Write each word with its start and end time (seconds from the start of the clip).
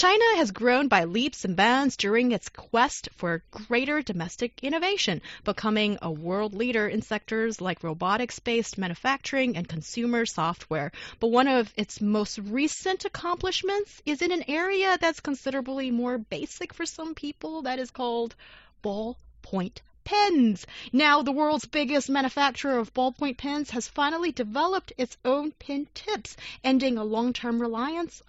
China 0.00 0.24
has 0.36 0.50
grown 0.50 0.88
by 0.88 1.04
leaps 1.04 1.44
and 1.44 1.54
bounds 1.54 1.94
during 1.94 2.32
its 2.32 2.48
quest 2.48 3.10
for 3.16 3.42
greater 3.50 4.00
domestic 4.00 4.58
innovation, 4.62 5.20
becoming 5.44 5.98
a 6.00 6.10
world 6.10 6.54
leader 6.54 6.88
in 6.88 7.02
sectors 7.02 7.60
like 7.60 7.84
robotics 7.84 8.38
based 8.38 8.78
manufacturing 8.78 9.58
and 9.58 9.68
consumer 9.68 10.24
software. 10.24 10.90
But 11.18 11.26
one 11.26 11.48
of 11.48 11.70
its 11.76 12.00
most 12.00 12.38
recent 12.38 13.04
accomplishments 13.04 14.00
is 14.06 14.22
in 14.22 14.32
an 14.32 14.44
area 14.48 14.96
that's 14.98 15.20
considerably 15.20 15.90
more 15.90 16.16
basic 16.16 16.72
for 16.72 16.86
some 16.86 17.14
people 17.14 17.60
that 17.60 17.78
is 17.78 17.90
called 17.90 18.34
ballpoint 18.82 19.80
pens. 20.02 20.66
Now, 20.94 21.20
the 21.20 21.30
world's 21.30 21.66
biggest 21.66 22.08
manufacturer 22.08 22.78
of 22.78 22.94
ballpoint 22.94 23.36
pens 23.36 23.68
has 23.72 23.86
finally 23.86 24.32
developed 24.32 24.94
its 24.96 25.18
own 25.26 25.52
pen 25.52 25.88
tips, 25.92 26.38
ending 26.64 26.96
a 26.96 27.04
long 27.04 27.34
term 27.34 27.60
reliance 27.60 28.22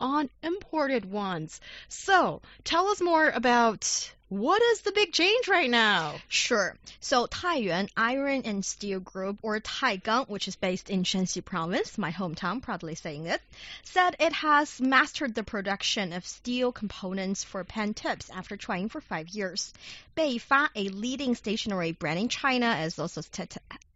on 0.00 0.30
imported 0.42 1.04
ones. 1.04 1.60
So, 1.88 2.42
tell 2.64 2.88
us 2.88 3.00
more 3.00 3.28
about 3.28 4.12
what 4.28 4.60
is 4.60 4.80
the 4.80 4.90
big 4.90 5.12
change 5.12 5.46
right 5.46 5.70
now? 5.70 6.16
Sure. 6.26 6.76
So 6.98 7.28
Taiyuan 7.28 7.88
Iron 7.96 8.42
and 8.44 8.64
Steel 8.64 8.98
Group, 8.98 9.38
or 9.42 9.60
Taigang, 9.60 10.28
which 10.28 10.48
is 10.48 10.56
based 10.56 10.90
in 10.90 11.04
Shanxi 11.04 11.44
Province, 11.44 11.96
my 11.96 12.10
hometown, 12.10 12.60
proudly 12.60 12.96
saying 12.96 13.26
it, 13.26 13.40
said 13.84 14.16
it 14.18 14.32
has 14.32 14.80
mastered 14.80 15.36
the 15.36 15.44
production 15.44 16.12
of 16.12 16.26
steel 16.26 16.72
components 16.72 17.44
for 17.44 17.62
pen 17.62 17.94
tips 17.94 18.28
after 18.30 18.56
trying 18.56 18.88
for 18.88 19.00
five 19.00 19.28
years. 19.28 19.72
Beifa, 20.16 20.70
a 20.74 20.88
leading 20.88 21.36
stationery 21.36 21.92
brand 21.92 22.18
in 22.18 22.28
China, 22.28 22.80
is 22.82 22.98
also 22.98 23.20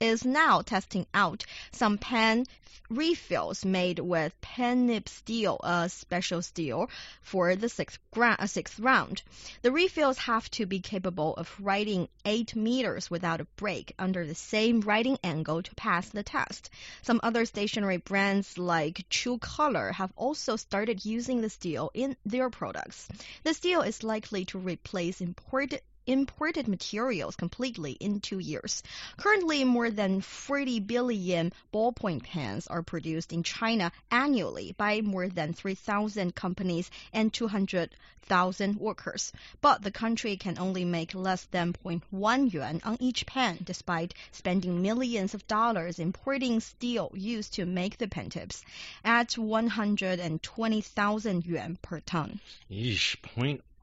is 0.00 0.24
now 0.24 0.62
testing 0.62 1.06
out 1.12 1.44
some 1.72 1.98
pen 1.98 2.46
refills 2.90 3.64
made 3.64 4.00
with 4.00 4.40
pen 4.40 4.86
nib 4.86 5.08
steel, 5.08 5.60
a 5.62 5.88
special 5.88 6.42
steel, 6.42 6.90
for 7.22 7.54
the 7.54 7.68
sixth, 7.68 8.00
uh, 8.16 8.46
sixth 8.46 8.80
round. 8.80 9.22
The 9.62 9.70
refills 9.70 10.18
have 10.18 10.50
to 10.52 10.66
be 10.66 10.80
capable 10.80 11.36
of 11.36 11.54
writing 11.60 12.08
8 12.24 12.56
meters 12.56 13.08
without 13.08 13.40
a 13.40 13.46
break 13.56 13.92
under 13.98 14.26
the 14.26 14.34
same 14.34 14.80
writing 14.80 15.18
angle 15.22 15.62
to 15.62 15.74
pass 15.76 16.08
the 16.08 16.24
test. 16.24 16.70
Some 17.02 17.20
other 17.22 17.44
stationery 17.44 17.98
brands 17.98 18.58
like 18.58 19.08
True 19.08 19.38
Color 19.38 19.92
have 19.92 20.12
also 20.16 20.56
started 20.56 21.04
using 21.04 21.42
the 21.42 21.50
steel 21.50 21.90
in 21.94 22.16
their 22.26 22.50
products. 22.50 23.06
The 23.44 23.54
steel 23.54 23.82
is 23.82 24.02
likely 24.02 24.46
to 24.46 24.58
replace 24.58 25.20
imported 25.20 25.82
imported 26.10 26.66
materials 26.66 27.36
completely 27.36 27.92
in 27.92 28.18
two 28.18 28.40
years. 28.40 28.82
Currently, 29.16 29.62
more 29.62 29.92
than 29.92 30.20
40 30.20 30.80
billion 30.80 31.52
ballpoint 31.72 32.24
pens 32.24 32.66
are 32.66 32.82
produced 32.82 33.32
in 33.32 33.44
China 33.44 33.92
annually 34.10 34.74
by 34.76 35.02
more 35.02 35.28
than 35.28 35.52
3,000 35.52 36.34
companies 36.34 36.90
and 37.12 37.32
200,000 37.32 38.80
workers. 38.80 39.32
But 39.60 39.82
the 39.82 39.92
country 39.92 40.36
can 40.36 40.58
only 40.58 40.84
make 40.84 41.14
less 41.14 41.44
than 41.44 41.74
0.1 41.74 42.52
yuan 42.52 42.80
on 42.84 42.96
each 42.98 43.24
pen, 43.26 43.60
despite 43.62 44.14
spending 44.32 44.82
millions 44.82 45.34
of 45.34 45.46
dollars 45.46 46.00
importing 46.00 46.58
steel 46.58 47.12
used 47.14 47.54
to 47.54 47.66
make 47.66 47.98
the 47.98 48.08
pen 48.08 48.30
tips 48.30 48.64
at 49.04 49.38
120,000 49.38 51.46
yuan 51.46 51.78
per 51.80 52.00
ton. 52.00 52.40
Yeesh, 52.68 53.14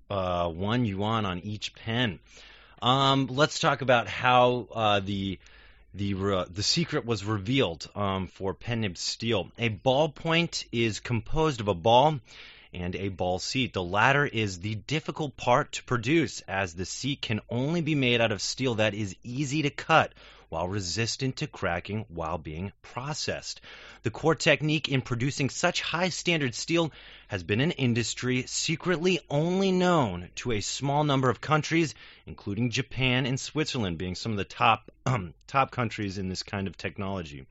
uh, 0.09 0.49
one 0.49 0.85
yuan 0.85 1.25
on 1.25 1.39
each 1.39 1.73
pen. 1.73 2.19
Um, 2.81 3.27
let's 3.27 3.59
talk 3.59 3.81
about 3.81 4.07
how 4.07 4.67
uh, 4.71 4.99
the 4.99 5.39
the 5.93 6.13
uh, 6.13 6.45
the 6.49 6.63
secret 6.63 7.05
was 7.05 7.25
revealed 7.25 7.89
um, 7.95 8.27
for 8.27 8.53
pen 8.53 8.81
nib 8.81 8.97
steel. 8.97 9.51
A 9.57 9.69
ballpoint 9.69 10.65
is 10.71 10.99
composed 10.99 11.59
of 11.59 11.67
a 11.67 11.73
ball 11.73 12.19
and 12.73 12.95
a 12.95 13.09
ball 13.09 13.39
seat. 13.39 13.73
The 13.73 13.83
latter 13.83 14.25
is 14.25 14.59
the 14.59 14.75
difficult 14.75 15.35
part 15.37 15.71
to 15.73 15.83
produce, 15.83 16.41
as 16.41 16.73
the 16.73 16.85
seat 16.85 17.21
can 17.21 17.41
only 17.49 17.81
be 17.81 17.95
made 17.95 18.21
out 18.21 18.31
of 18.31 18.41
steel 18.41 18.75
that 18.75 18.93
is 18.93 19.15
easy 19.23 19.63
to 19.63 19.69
cut 19.69 20.13
while 20.49 20.67
resistant 20.67 21.37
to 21.37 21.47
cracking 21.47 22.05
while 22.07 22.37
being 22.37 22.71
processed. 22.81 23.61
The 24.03 24.11
core 24.11 24.35
technique 24.35 24.87
in 24.89 25.01
producing 25.01 25.49
such 25.49 25.81
high 25.81 26.09
standard 26.09 26.55
steel 26.55 26.91
has 27.27 27.43
been 27.43 27.59
an 27.59 27.71
industry 27.71 28.45
secretly 28.47 29.19
only 29.29 29.71
known 29.71 30.29
to 30.35 30.53
a 30.53 30.61
small 30.61 31.03
number 31.03 31.29
of 31.29 31.41
countries, 31.41 31.95
including 32.25 32.69
Japan 32.69 33.25
and 33.25 33.39
Switzerland 33.39 33.97
being 33.97 34.15
some 34.15 34.31
of 34.31 34.37
the 34.37 34.45
top 34.45 34.91
um, 35.05 35.33
top 35.47 35.71
countries 35.71 36.17
in 36.17 36.29
this 36.29 36.43
kind 36.43 36.67
of 36.67 36.77
technology. 36.77 37.45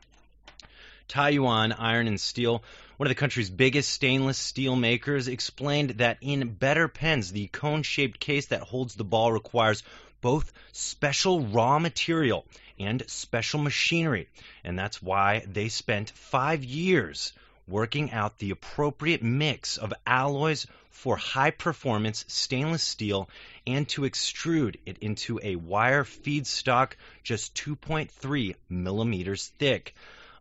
Taiyuan 1.09 1.75
Iron 1.79 2.09
and 2.09 2.21
Steel, 2.21 2.65
one 2.97 3.07
of 3.07 3.11
the 3.11 3.15
country's 3.21 3.51
biggest 3.51 3.91
stainless 3.91 4.39
steel 4.39 4.75
makers, 4.75 5.29
explained 5.29 5.91
that 5.91 6.19
in 6.21 6.55
better 6.55 6.89
pens, 6.89 7.31
the 7.31 7.47
cone 7.49 7.85
shaped 7.85 8.19
case 8.19 8.47
that 8.47 8.63
holds 8.63 8.95
the 8.95 9.05
ball 9.05 9.31
requires 9.31 9.85
both 10.21 10.53
special 10.73 11.43
raw 11.47 11.79
material 11.79 12.45
and 12.79 13.03
special 13.09 13.61
machinery. 13.61 14.29
And 14.65 14.79
that's 14.79 15.03
why 15.03 15.45
they 15.47 15.69
spent 15.69 16.11
five 16.11 16.65
years 16.65 17.33
working 17.69 18.13
out 18.13 18.39
the 18.39 18.51
appropriate 18.51 19.23
mix 19.23 19.77
of 19.77 19.93
alloys 20.07 20.67
for 20.91 21.17
high 21.17 21.51
performance 21.51 22.25
stainless 22.29 22.83
steel 22.83 23.29
and 23.67 23.89
to 23.89 24.03
extrude 24.03 24.77
it 24.87 24.99
into 25.01 25.39
a 25.43 25.57
wire 25.57 26.05
feedstock 26.05 26.93
just 27.23 27.55
2.3 27.55 28.55
millimeters 28.69 29.53
thick. 29.59 29.95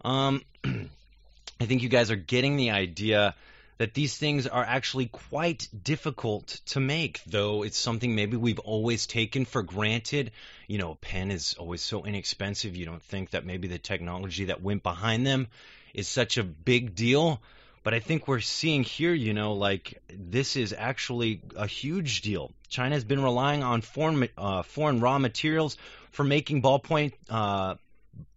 Um, 0.03 0.41
I 0.63 1.65
think 1.65 1.83
you 1.83 1.89
guys 1.89 2.11
are 2.11 2.15
getting 2.15 2.57
the 2.57 2.71
idea 2.71 3.35
that 3.77 3.93
these 3.93 4.17
things 4.17 4.47
are 4.47 4.63
actually 4.63 5.07
quite 5.07 5.67
difficult 5.83 6.61
to 6.65 6.79
make, 6.79 7.21
though 7.25 7.63
it's 7.63 7.77
something 7.77 8.15
maybe 8.15 8.37
we've 8.37 8.59
always 8.59 9.05
taken 9.05 9.45
for 9.45 9.63
granted. 9.63 10.31
You 10.67 10.77
know, 10.77 10.91
a 10.91 10.95
pen 10.95 11.31
is 11.31 11.55
always 11.59 11.81
so 11.81 12.05
inexpensive, 12.05 12.75
you 12.75 12.85
don't 12.85 13.03
think 13.03 13.31
that 13.31 13.45
maybe 13.45 13.67
the 13.67 13.79
technology 13.79 14.45
that 14.45 14.61
went 14.61 14.83
behind 14.83 15.27
them 15.27 15.47
is 15.93 16.07
such 16.07 16.37
a 16.37 16.43
big 16.43 16.95
deal. 16.95 17.41
But 17.83 17.93
I 17.93 17.99
think 17.99 18.27
we're 18.27 18.39
seeing 18.39 18.83
here, 18.83 19.13
you 19.13 19.33
know, 19.33 19.53
like 19.53 20.01
this 20.09 20.55
is 20.55 20.73
actually 20.75 21.41
a 21.55 21.67
huge 21.67 22.21
deal. 22.21 22.51
China 22.67 22.95
has 22.95 23.03
been 23.03 23.21
relying 23.21 23.61
on 23.61 23.81
foreign 23.81 24.27
uh, 24.37 24.63
foreign 24.63 25.01
raw 25.01 25.19
materials 25.19 25.77
for 26.09 26.23
making 26.23 26.63
ballpoint 26.63 27.13
uh, 27.29 27.75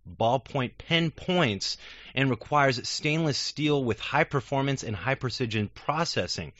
ballpoint 0.08 0.78
pen 0.78 1.10
points 1.10 1.76
and 2.14 2.30
requires 2.30 2.88
stainless 2.88 3.38
steel 3.38 3.82
with 3.82 4.00
high 4.00 4.24
performance 4.24 4.82
and 4.82 4.96
high 4.96 5.14
precision 5.14 5.68
processing. 5.74 6.52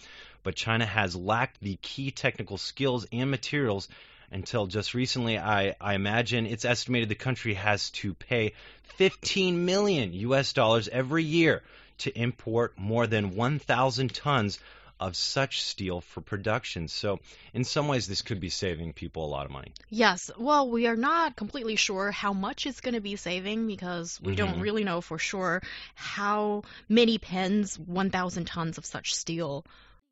But 0.42 0.54
China 0.54 0.86
has 0.86 1.16
lacked 1.16 1.60
the 1.60 1.76
key 1.82 2.10
technical 2.10 2.58
skills 2.58 3.06
and 3.12 3.30
materials 3.30 3.88
until 4.30 4.66
just 4.66 4.94
recently. 4.94 5.38
I, 5.38 5.74
I 5.80 5.94
imagine 5.94 6.46
it's 6.46 6.64
estimated 6.64 7.08
the 7.08 7.14
country 7.14 7.54
has 7.54 7.90
to 7.90 8.14
pay 8.14 8.52
15 8.96 9.64
million 9.64 10.12
US 10.12 10.52
dollars 10.52 10.88
every 10.88 11.24
year 11.24 11.62
to 11.98 12.16
import 12.16 12.78
more 12.78 13.06
than 13.06 13.34
1,000 13.34 14.14
tons 14.14 14.58
of 15.00 15.16
such 15.16 15.62
steel 15.62 16.00
for 16.00 16.20
production. 16.20 16.88
So, 16.88 17.20
in 17.54 17.64
some 17.64 17.88
ways, 17.88 18.06
this 18.06 18.22
could 18.22 18.40
be 18.40 18.48
saving 18.48 18.92
people 18.92 19.24
a 19.24 19.28
lot 19.28 19.46
of 19.46 19.52
money. 19.52 19.72
Yes. 19.88 20.30
Well, 20.38 20.68
we 20.70 20.86
are 20.86 20.96
not 20.96 21.36
completely 21.36 21.76
sure 21.76 22.10
how 22.10 22.32
much 22.32 22.66
it's 22.66 22.80
going 22.80 22.94
to 22.94 23.00
be 23.00 23.16
saving 23.16 23.66
because 23.66 24.20
we 24.20 24.34
mm-hmm. 24.34 24.46
don't 24.46 24.60
really 24.60 24.84
know 24.84 25.00
for 25.00 25.18
sure 25.18 25.62
how 25.94 26.62
many 26.88 27.18
pens 27.18 27.78
1,000 27.78 28.44
tons 28.44 28.78
of 28.78 28.86
such 28.86 29.14
steel 29.14 29.64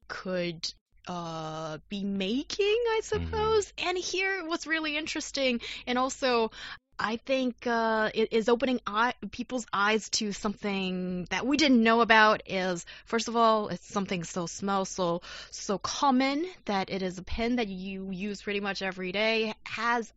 could 0.08 0.72
uh, 1.08 1.78
be 1.88 2.05
making, 2.05 2.66
I 2.66 3.00
mm-hmm. 3.02 3.25
suppose. 3.25 3.72
Mm-hmm. 3.72 3.88
And 3.88 3.99
here, 3.99 4.46
what's 4.46 4.66
really 4.66 4.96
interesting, 4.96 5.61
and 5.87 5.99
also 5.99 6.50
I 6.98 7.16
think 7.16 7.66
uh, 7.66 8.10
it 8.14 8.32
is 8.32 8.48
opening 8.48 8.81
eye, 8.87 9.14
people's 9.31 9.66
eyes 9.72 10.08
to 10.10 10.32
something 10.32 11.26
that 11.31 11.46
we 11.46 11.56
didn't 11.56 11.82
know 11.82 12.00
about. 12.00 12.43
Is 12.46 12.87
first 13.04 13.28
of 13.28 13.37
all, 13.37 13.69
it's 13.69 13.87
something 13.87 14.25
so 14.25 14.46
small, 14.46 14.84
so 14.84 15.22
so 15.50 15.78
common 15.78 16.46
that 16.64 16.90
it 16.90 17.02
is 17.02 17.19
a 17.19 17.22
pen 17.22 17.56
that 17.56 17.69
you 17.69 18.10
use 18.10 18.43
pretty 18.43 18.60
much 18.60 18.82
every 18.82 19.12
day. 19.12 19.54
Has 19.64 20.12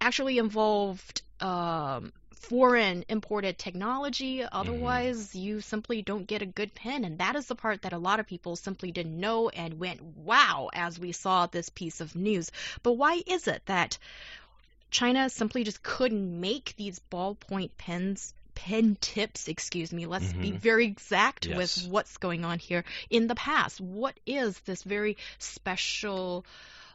actually 0.00 0.38
involved 0.38 1.22
um, 1.40 2.12
foreign 2.30 3.04
imported 3.08 3.58
technology. 3.58 4.42
Otherwise, 4.42 5.28
mm-hmm. 5.28 5.38
you 5.38 5.60
simply 5.60 6.02
don't 6.02 6.26
get 6.26 6.42
a 6.42 6.46
good 6.46 6.74
pen, 6.74 7.04
and 7.04 7.18
that 7.18 7.36
is 7.36 7.46
the 7.46 7.54
part 7.54 7.82
that 7.82 7.92
a 7.92 7.98
lot 7.98 8.20
of 8.20 8.26
people 8.26 8.56
simply 8.56 8.92
didn't 8.92 9.18
know 9.18 9.48
and 9.50 9.78
went 9.78 10.02
wow 10.02 10.70
as 10.72 10.98
we 10.98 11.12
saw 11.12 11.46
this 11.46 11.68
piece 11.68 12.00
of 12.00 12.16
news. 12.16 12.50
But 12.82 12.94
why 12.94 13.22
is 13.26 13.46
it 13.46 13.62
that 13.66 13.98
China 14.90 15.28
simply 15.30 15.64
just 15.64 15.82
couldn't 15.82 16.40
make 16.40 16.74
these 16.76 17.00
ballpoint 17.10 17.70
pens 17.78 18.34
pen 18.54 18.96
tips, 19.00 19.46
excuse 19.46 19.92
me. 19.92 20.06
Let's 20.06 20.32
be 20.32 20.50
Mhm. 20.52 20.58
very 20.58 20.86
exact 20.86 21.46
Yes. 21.46 21.56
with 21.56 21.92
what's 21.92 22.16
going 22.16 22.44
on 22.44 22.58
here 22.58 22.84
in 23.08 23.28
the 23.28 23.36
past. 23.36 23.80
What 23.80 24.18
is 24.26 24.58
this 24.60 24.82
very 24.82 25.16
special 25.38 26.44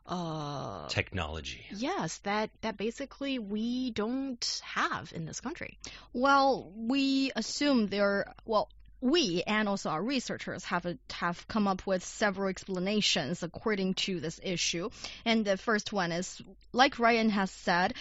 uh 0.06 0.86
Technology. 0.90 1.66
yes, 1.72 2.18
that 2.24 2.50
that 2.60 2.76
basically 2.76 3.40
we 3.40 3.92
don't 3.92 4.62
have 4.66 5.14
in 5.16 5.26
this 5.26 5.40
country. 5.40 5.78
Well, 6.12 6.70
we 6.76 7.32
assume 7.38 7.88
there. 7.88 8.06
Are, 8.28 8.36
well, 8.46 8.68
we 9.04 9.44
and 9.46 9.68
also 9.68 9.90
our 9.90 10.02
researchers 10.02 10.64
have 10.64 10.86
a, 10.86 10.98
have 11.12 11.46
come 11.50 11.68
up 11.68 11.86
with 11.86 12.04
several 12.06 12.48
explanations 12.48 13.44
according 13.44 13.94
to 13.96 14.22
this 14.22 14.40
issue. 14.42 14.90
And 15.26 15.44
the 15.44 15.58
first 15.58 15.92
one 15.92 16.14
is, 16.14 16.42
like 16.72 17.00
Ryan 17.00 17.30
has 17.30 17.52
said. 17.52 17.94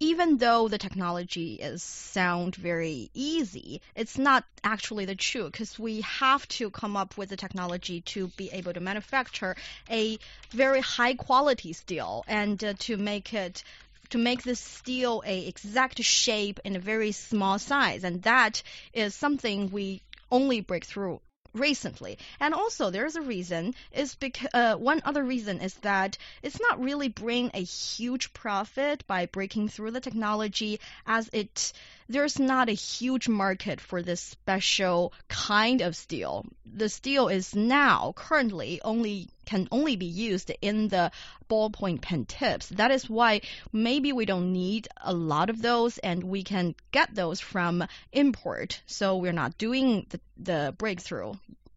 Even 0.00 0.36
though 0.36 0.68
the 0.68 0.78
technology 0.78 1.54
is 1.54 1.82
sound 1.82 2.54
very 2.54 3.10
easy, 3.14 3.82
it's 3.96 4.16
not 4.16 4.44
actually 4.62 5.06
the 5.06 5.16
truth 5.16 5.50
because 5.50 5.76
we 5.76 6.02
have 6.02 6.46
to 6.46 6.70
come 6.70 6.96
up 6.96 7.18
with 7.18 7.30
the 7.30 7.36
technology 7.36 8.02
to 8.02 8.28
be 8.36 8.48
able 8.52 8.72
to 8.72 8.78
manufacture 8.78 9.56
a 9.90 10.16
very 10.50 10.80
high 10.80 11.14
quality 11.14 11.72
steel 11.72 12.24
and 12.28 12.62
uh, 12.62 12.74
to 12.78 12.96
make 12.96 13.34
it 13.34 13.64
to 14.10 14.18
make 14.18 14.44
this 14.44 14.60
steel 14.60 15.22
a 15.26 15.48
exact 15.48 16.02
shape 16.02 16.60
in 16.64 16.76
a 16.76 16.78
very 16.78 17.10
small 17.12 17.58
size, 17.58 18.04
and 18.04 18.22
that 18.22 18.62
is 18.94 19.14
something 19.14 19.68
we 19.70 20.00
only 20.30 20.60
break 20.60 20.84
through 20.84 21.20
recently. 21.54 22.18
And 22.40 22.54
also, 22.54 22.90
there's 22.90 23.16
a 23.16 23.22
reason 23.22 23.74
is 23.92 24.14
because 24.14 24.48
uh, 24.54 24.74
one 24.76 25.02
other 25.04 25.24
reason 25.24 25.60
is 25.60 25.74
that 25.76 26.18
it's 26.42 26.60
not 26.60 26.82
really 26.82 27.08
bring 27.08 27.50
a 27.54 27.62
huge 27.62 28.32
profit 28.32 29.06
by 29.06 29.26
breaking 29.26 29.68
through 29.68 29.92
the 29.92 30.00
technology, 30.00 30.80
as 31.06 31.28
it 31.32 31.72
there's 32.08 32.38
not 32.38 32.68
a 32.68 32.72
huge 32.72 33.28
market 33.28 33.80
for 33.80 34.02
this 34.02 34.20
special 34.20 35.12
kind 35.28 35.82
of 35.82 35.94
steel. 35.94 36.46
The 36.64 36.88
steel 36.88 37.28
is 37.28 37.54
now 37.54 38.12
currently 38.16 38.80
only 38.82 39.28
can 39.44 39.68
only 39.70 39.96
be 39.96 40.06
used 40.06 40.50
in 40.60 40.88
the 40.88 41.10
ballpoint 41.48 42.02
pen 42.02 42.26
tips. 42.26 42.68
That 42.68 42.90
is 42.90 43.08
why 43.08 43.40
maybe 43.72 44.12
we 44.12 44.26
don't 44.26 44.52
need 44.52 44.88
a 45.00 45.14
lot 45.14 45.48
of 45.48 45.62
those 45.62 45.98
and 45.98 46.22
we 46.24 46.42
can 46.42 46.74
get 46.92 47.14
those 47.14 47.40
from 47.40 47.86
import. 48.12 48.80
So 48.86 49.16
we're 49.16 49.32
not 49.32 49.56
doing 49.56 50.06
the, 50.10 50.20
the 50.36 50.74
breakthrough. 50.76 51.34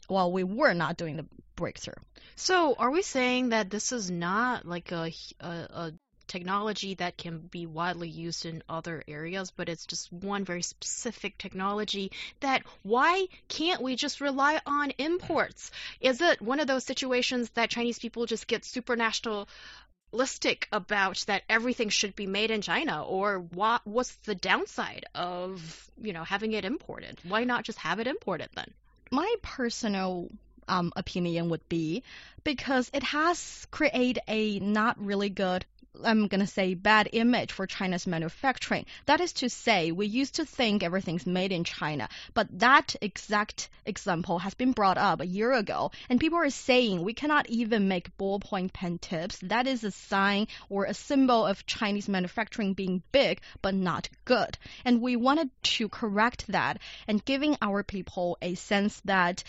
Well, 0.10 0.32
we 0.32 0.44
were 0.44 0.74
not 0.74 0.98
doing 0.98 1.16
the 1.16 1.26
breakthrough. 1.56 1.96
So, 2.36 2.76
are 2.78 2.90
we 2.90 3.02
saying 3.04 3.50
that 3.50 3.70
this 3.70 3.92
is 3.92 4.10
not 4.10 4.66
like 4.66 4.92
a, 4.92 5.12
a, 5.40 5.48
a 5.48 5.94
technology 6.32 6.96
that 6.96 7.18
can 7.18 7.40
be 7.40 7.66
widely 7.66 8.08
used 8.08 8.46
in 8.46 8.64
other 8.70 9.04
areas, 9.08 9.52
but 9.52 9.68
it's 9.68 9.86
just 9.86 10.12
one 10.14 10.46
very 10.46 10.62
specific 10.62 11.38
technology 11.38 12.12
that 12.40 12.64
why 12.84 13.28
can't 13.50 13.82
we 13.82 13.98
just 13.98 14.22
rely 14.22 14.60
on 14.66 14.92
imports? 14.92 15.72
Is 16.00 16.22
it 16.22 16.42
one 16.42 16.62
of 16.62 16.68
those 16.68 16.86
situations 16.86 17.50
that 17.52 17.70
Chinese 17.70 18.00
people 18.00 18.26
just 18.26 18.48
get 18.48 18.64
super 18.64 18.96
nationalistic 18.96 20.70
about 20.72 21.22
that 21.28 21.44
everything 21.50 21.90
should 21.90 22.16
be 22.16 22.28
made 22.28 22.50
in 22.50 22.62
China, 22.62 23.04
or 23.04 23.40
what, 23.40 23.82
what's 23.86 24.16
the 24.24 24.36
downside 24.36 25.06
of 25.14 25.92
you 26.02 26.14
know 26.14 26.24
having 26.24 26.54
it 26.54 26.64
imported? 26.64 27.20
Why 27.28 27.44
not 27.44 27.66
just 27.66 27.80
have 27.80 28.00
it 28.00 28.08
imported 28.08 28.50
then? 28.56 28.72
My 29.12 29.36
personal 29.42 30.30
um, 30.70 30.94
opinion 30.96 31.50
would 31.50 31.68
be 31.68 32.04
because 32.46 32.90
it 32.94 33.04
has 33.04 33.68
created 33.72 34.20
a 34.28 34.60
not 34.60 34.98
really 35.04 35.30
good 35.30 35.66
I'm 36.04 36.28
going 36.28 36.40
to 36.40 36.48
say 36.48 36.74
bad 36.74 37.10
image 37.12 37.52
for 37.52 37.68
China's 37.68 38.08
manufacturing. 38.08 38.86
That 39.08 39.20
is 39.20 39.34
to 39.34 39.50
say, 39.50 39.92
we 39.92 40.08
used 40.08 40.36
to 40.36 40.46
think 40.46 40.84
everything's 40.84 41.26
made 41.26 41.52
in 41.52 41.66
China, 41.66 42.08
but 42.34 42.48
that 42.60 42.96
exact 43.02 43.70
example 43.86 44.40
has 44.40 44.54
been 44.54 44.72
brought 44.72 44.98
up 44.98 45.20
a 45.20 45.28
year 45.28 45.52
ago, 45.52 45.92
and 46.10 46.20
people 46.20 46.40
are 46.40 46.50
saying 46.50 47.04
we 47.04 47.14
cannot 47.14 47.50
even 47.50 47.90
make 47.90 48.16
ballpoint 48.18 48.72
pen 48.72 49.00
tips. 49.00 49.40
That 49.40 49.68
is 49.68 49.84
a 49.84 49.92
sign 49.92 50.48
or 50.70 50.86
a 50.86 50.94
symbol 50.94 51.46
of 51.46 51.66
Chinese 51.66 52.08
manufacturing 52.08 52.74
being 52.74 53.04
big 53.12 53.42
but 53.62 53.76
not 53.76 54.08
good. 54.24 54.58
And 54.86 55.02
we 55.02 55.18
wanted 55.18 55.50
to 55.64 55.90
correct 55.90 56.48
that 56.48 56.80
and 57.08 57.24
giving 57.26 57.58
our 57.62 57.84
people 57.84 58.38
a 58.42 58.56
sense 58.56 59.02
that 59.02 59.44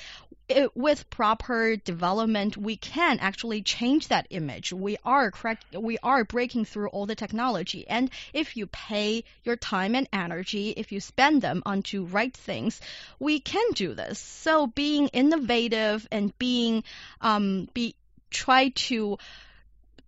it, 0.48 0.76
with 0.76 1.08
proper 1.08 1.76
development, 1.76 2.56
we 2.56 2.76
can 2.76 3.18
actually 3.20 3.62
change 3.62 4.08
that 4.08 4.26
image. 4.30 4.72
We 4.72 4.96
are 5.04 5.30
correct. 5.30 5.64
We 5.78 5.98
are 6.02 6.24
breaking 6.32 6.64
through 6.64 6.88
all 6.88 7.06
the 7.06 7.14
technology, 7.14 7.86
and 7.86 8.10
if 8.32 8.56
you 8.56 8.66
pay 8.66 9.22
your 9.44 9.56
time 9.56 9.94
and 9.94 10.08
energy, 10.12 10.70
if 10.70 10.90
you 10.90 11.00
spend 11.00 11.42
them 11.42 11.62
onto 11.64 12.04
right 12.04 12.34
things, 12.34 12.80
we 13.20 13.38
can 13.38 13.70
do 13.74 13.94
this. 13.94 14.18
So 14.18 14.66
being 14.66 15.08
innovative 15.08 16.08
and 16.10 16.36
being 16.38 16.82
um, 17.20 17.68
be 17.74 17.94
try 18.30 18.70
to 18.70 19.18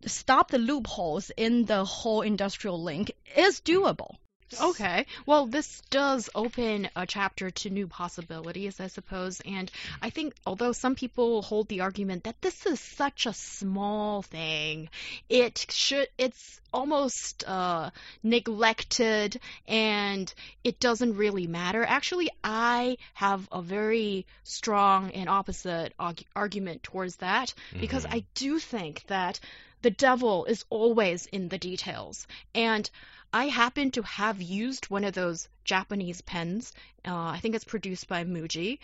stop 0.06 0.50
the 0.50 0.58
loopholes 0.58 1.30
in 1.36 1.64
the 1.66 1.84
whole 1.84 2.22
industrial 2.22 2.82
link 2.82 3.12
is 3.36 3.60
doable. 3.60 4.16
Okay. 4.60 5.06
Well, 5.26 5.46
this 5.46 5.82
does 5.90 6.30
open 6.34 6.88
a 6.94 7.06
chapter 7.06 7.50
to 7.50 7.70
new 7.70 7.86
possibilities, 7.86 8.78
I 8.78 8.86
suppose. 8.86 9.40
And 9.44 9.70
I 10.00 10.10
think, 10.10 10.34
although 10.46 10.72
some 10.72 10.94
people 10.94 11.42
hold 11.42 11.68
the 11.68 11.80
argument 11.80 12.24
that 12.24 12.40
this 12.40 12.66
is 12.66 12.78
such 12.80 13.26
a 13.26 13.32
small 13.32 14.22
thing, 14.22 14.88
it 15.28 15.66
should, 15.70 16.08
it's 16.18 16.60
almost 16.72 17.44
uh, 17.48 17.90
neglected 18.22 19.40
and 19.66 20.32
it 20.62 20.80
doesn't 20.80 21.16
really 21.16 21.46
matter. 21.46 21.84
Actually, 21.84 22.30
I 22.42 22.96
have 23.14 23.48
a 23.50 23.62
very 23.62 24.26
strong 24.42 25.10
and 25.12 25.28
opposite 25.28 25.92
arg- 25.98 26.24
argument 26.36 26.82
towards 26.82 27.16
that 27.16 27.54
because 27.80 28.04
Mhm. 28.04 28.14
I 28.14 28.24
do 28.34 28.58
think 28.58 29.04
that 29.06 29.40
the 29.82 29.90
devil 29.90 30.44
is 30.46 30.64
always 30.70 31.26
in 31.26 31.48
the 31.48 31.58
details. 31.58 32.26
And 32.54 32.88
I 33.34 33.48
happen 33.48 33.90
to 33.90 34.02
have 34.02 34.40
used 34.40 34.90
one 34.90 35.02
of 35.02 35.12
those 35.12 35.48
Japanese 35.64 36.20
pens. 36.20 36.72
Uh, 37.04 37.16
I 37.16 37.40
think 37.40 37.56
it's 37.56 37.64
produced 37.64 38.06
by 38.06 38.22
Muji. 38.22 38.78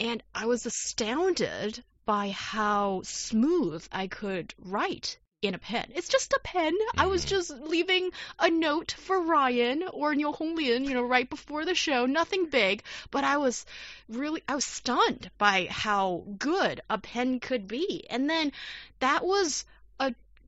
And 0.00 0.22
I 0.34 0.46
was 0.46 0.64
astounded 0.64 1.84
by 2.06 2.30
how 2.30 3.02
smooth 3.04 3.86
I 3.92 4.06
could 4.06 4.54
write 4.58 5.18
in 5.42 5.54
a 5.54 5.58
pen. 5.58 5.92
It's 5.94 6.08
just 6.08 6.32
a 6.32 6.40
pen. 6.42 6.74
I 6.96 7.04
was 7.04 7.26
Mhm. 7.26 7.28
just 7.28 7.50
leaving 7.50 8.10
a 8.38 8.48
note 8.48 8.92
for 8.92 9.20
Ryan 9.20 9.82
or 9.92 10.14
Niu 10.14 10.32
Honglin, 10.32 10.86
you 10.86 10.94
know, 10.94 11.02
right 11.02 11.28
before 11.28 11.66
the 11.66 11.74
show. 11.74 12.06
Nothing 12.06 12.46
big, 12.46 12.82
but 13.10 13.22
I 13.22 13.36
was 13.36 13.66
really, 14.08 14.42
I 14.48 14.54
was 14.54 14.64
stunned 14.64 15.30
by 15.36 15.66
how 15.70 16.24
good 16.38 16.80
a 16.88 16.96
pen 16.96 17.38
could 17.38 17.68
be. 17.68 18.06
And 18.08 18.30
then 18.30 18.52
that 19.00 19.26
was 19.26 19.66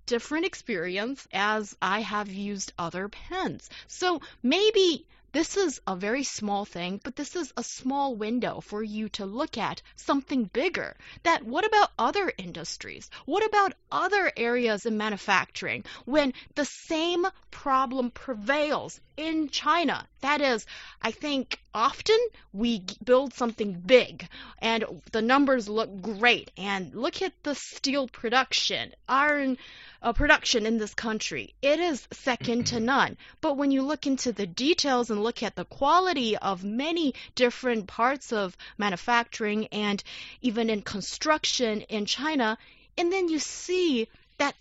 different 0.06 0.46
experience 0.46 1.28
as 1.32 1.76
I 1.82 2.00
have 2.00 2.28
used 2.28 2.72
other 2.78 3.08
pens. 3.08 3.68
So 3.88 4.20
maybe 4.42 5.06
this 5.32 5.58
is 5.58 5.82
a 5.86 5.94
very 5.94 6.24
small 6.24 6.64
thing, 6.64 6.98
but 7.04 7.14
this 7.16 7.36
is 7.36 7.52
a 7.58 7.62
small 7.62 8.16
window 8.16 8.62
for 8.62 8.82
you 8.82 9.10
to 9.10 9.26
look 9.26 9.58
at 9.58 9.82
something 9.96 10.44
bigger. 10.44 10.96
That 11.24 11.44
what 11.44 11.66
about 11.66 11.92
other 11.98 12.32
industries? 12.38 13.10
What 13.26 13.44
about 13.44 13.74
other 13.92 14.32
areas 14.34 14.86
in 14.86 14.96
manufacturing 14.96 15.84
when 16.06 16.32
the 16.54 16.64
same 16.64 17.26
problem 17.50 18.12
prevails 18.12 18.98
in 19.18 19.50
China? 19.50 20.08
That 20.20 20.40
is, 20.40 20.64
I 21.02 21.10
think 21.10 21.60
often 21.74 22.18
we 22.52 22.82
build 23.04 23.34
something 23.34 23.74
big 23.74 24.26
and 24.58 25.02
the 25.12 25.20
numbers 25.20 25.68
look 25.68 26.00
great 26.00 26.50
and 26.56 26.94
look 26.94 27.20
at 27.20 27.34
the 27.42 27.54
steel 27.54 28.08
production, 28.08 28.94
iron 29.06 29.58
uh, 30.00 30.12
production 30.14 30.64
in 30.64 30.78
this 30.78 30.94
country. 30.94 31.54
It 31.60 31.80
is 31.80 32.08
second 32.12 32.68
to 32.68 32.80
none. 32.92 33.18
But 33.40 33.58
when 33.58 33.70
you 33.70 33.82
look 33.82 34.06
into 34.06 34.32
the 34.32 34.46
details 34.46 35.10
and 35.10 35.22
look 35.22 35.42
at 35.42 35.54
the 35.54 35.66
quality 35.66 36.36
of 36.36 36.64
many 36.64 37.14
different 37.34 37.86
parts 37.86 38.32
of 38.32 38.56
manufacturing 38.78 39.66
and 39.66 40.02
even 40.40 40.70
in 40.70 40.80
construction 40.80 41.82
in 41.82 42.06
China, 42.06 42.56
and 42.96 43.12
then 43.12 43.28
you 43.28 43.38
see 43.38 44.08
that 44.38 44.54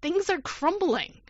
things 0.00 0.30
are 0.30 0.40
crumbling. 0.40 1.20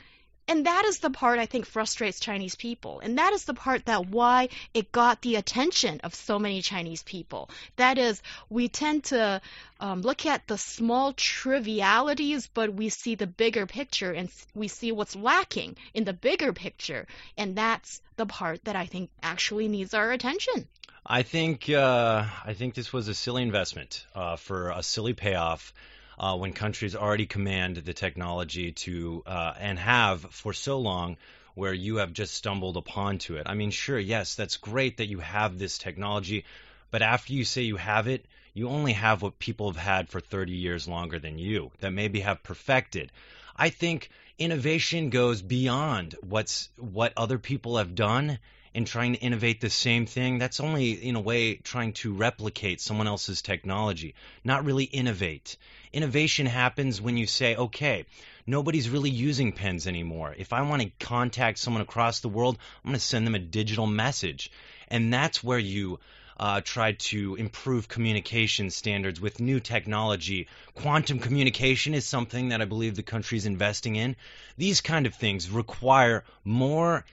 And 0.46 0.66
that 0.66 0.84
is 0.84 0.98
the 0.98 1.10
part 1.10 1.38
I 1.38 1.46
think 1.46 1.64
frustrates 1.64 2.20
Chinese 2.20 2.54
people. 2.54 3.00
And 3.00 3.18
that 3.18 3.32
is 3.32 3.44
the 3.44 3.54
part 3.54 3.86
that 3.86 4.06
why 4.08 4.50
it 4.74 4.92
got 4.92 5.22
the 5.22 5.36
attention 5.36 6.00
of 6.04 6.14
so 6.14 6.38
many 6.38 6.60
Chinese 6.60 7.02
people. 7.02 7.48
That 7.76 7.96
is, 7.96 8.22
we 8.50 8.68
tend 8.68 9.04
to 9.04 9.40
um, 9.80 10.02
look 10.02 10.26
at 10.26 10.46
the 10.46 10.58
small 10.58 11.14
trivialities, 11.14 12.46
but 12.46 12.74
we 12.74 12.90
see 12.90 13.14
the 13.14 13.26
bigger 13.26 13.66
picture 13.66 14.12
and 14.12 14.28
we 14.54 14.68
see 14.68 14.92
what's 14.92 15.16
lacking 15.16 15.76
in 15.94 16.04
the 16.04 16.12
bigger 16.12 16.52
picture. 16.52 17.06
And 17.38 17.56
that's 17.56 18.02
the 18.16 18.26
part 18.26 18.64
that 18.64 18.76
I 18.76 18.86
think 18.86 19.10
actually 19.22 19.68
needs 19.68 19.94
our 19.94 20.12
attention. 20.12 20.68
I 21.06 21.22
think 21.22 21.68
uh, 21.68 22.24
I 22.44 22.54
think 22.54 22.74
this 22.74 22.92
was 22.92 23.08
a 23.08 23.14
silly 23.14 23.42
investment 23.42 24.06
uh, 24.14 24.36
for 24.36 24.70
a 24.70 24.82
silly 24.82 25.12
payoff 25.12 25.74
uh, 26.18 26.37
when 26.37 26.52
countries 26.52 26.94
already 26.94 27.26
command 27.26 27.76
the 27.76 27.94
technology 27.94 28.73
to 28.73 29.23
uh, 29.26 29.54
and 29.59 29.78
have 29.78 30.23
for 30.30 30.52
so 30.52 30.78
long 30.78 31.16
where 31.54 31.73
you 31.73 31.97
have 31.97 32.12
just 32.12 32.35
stumbled 32.35 32.76
upon 32.76 33.18
to 33.18 33.37
it. 33.37 33.47
I 33.47 33.54
mean, 33.54 33.71
sure, 33.71 33.99
yes, 33.99 34.35
that's 34.35 34.56
great 34.56 34.97
that 34.97 35.09
you 35.09 35.21
have 35.21 35.59
this 35.59 35.78
technology, 35.78 36.44
but 36.90 37.02
after 37.02 37.33
you 37.33 37.44
say 37.44 37.62
you 37.62 37.76
have 37.76 38.09
it, 38.09 38.26
you 38.54 38.68
only 38.68 38.92
have 38.92 39.23
what 39.23 39.38
people 39.38 39.71
have 39.71 39.83
had 39.83 40.09
for 40.09 40.21
30 40.21 40.52
years 40.52 40.88
longer 40.88 41.18
than 41.18 41.38
you 41.38 41.71
that 41.80 41.90
maybe 41.90 42.21
have 42.21 42.42
perfected. 42.42 43.11
I 43.56 43.71
think 43.71 44.11
innovation 44.38 45.11
goes 45.11 45.42
beyond 45.42 46.16
what's 46.23 46.68
what 46.76 47.12
other 47.16 47.38
people 47.38 47.76
have 47.76 47.94
done 47.94 48.38
in 48.75 48.85
trying 48.85 49.14
to 49.14 49.21
innovate 49.21 49.61
the 49.61 49.71
same 49.71 50.04
thing. 50.04 50.38
That's 50.38 50.59
only 50.59 50.93
in 50.93 51.14
a 51.14 51.21
way 51.21 51.54
trying 51.54 51.93
to 51.95 52.12
replicate 52.12 52.81
someone 52.81 53.07
else's 53.07 53.40
technology, 53.40 54.14
not 54.43 54.64
really 54.64 54.85
innovate. 54.85 55.57
Innovation 55.93 56.47
happens 56.47 57.00
when 57.00 57.16
you 57.16 57.26
say, 57.26 57.54
okay, 57.54 58.04
nobody's 58.47 58.90
really 58.90 59.11
using 59.11 59.52
pens 59.52 59.87
anymore. 59.87 60.35
If 60.37 60.52
I 60.52 60.62
want 60.62 60.83
to 60.83 60.90
contact 60.99 61.59
someone 61.59 61.83
across 61.83 62.19
the 62.19 62.28
world, 62.28 62.59
I'm 62.85 62.90
going 62.90 62.99
to 62.99 63.00
send 63.00 63.26
them 63.26 63.37
a 63.37 63.38
digital 63.38 63.87
message. 63.87 64.50
And 64.88 65.12
that's 65.14 65.43
where 65.43 65.59
you 65.59 66.00
uh, 66.37 66.61
tried 66.61 66.99
to 66.99 67.37
improve 67.37 67.87
communication 67.87 68.71
standards 68.71 69.21
with 69.21 69.38
new 69.38 69.61
technology. 69.61 70.49
Quantum 70.75 71.21
communication 71.21 71.95
is 71.95 72.04
something 72.04 72.49
that 72.49 72.61
I 72.61 72.64
believe 72.64 72.97
the 72.97 73.04
country 73.04 73.38
is 73.38 73.47
investing 73.47 73.95
in. 73.95 74.16
These 74.59 74.81
kind 74.81 75.07
of 75.07 75.14
things 75.14 75.49
require 75.49 76.25
more 76.45 77.04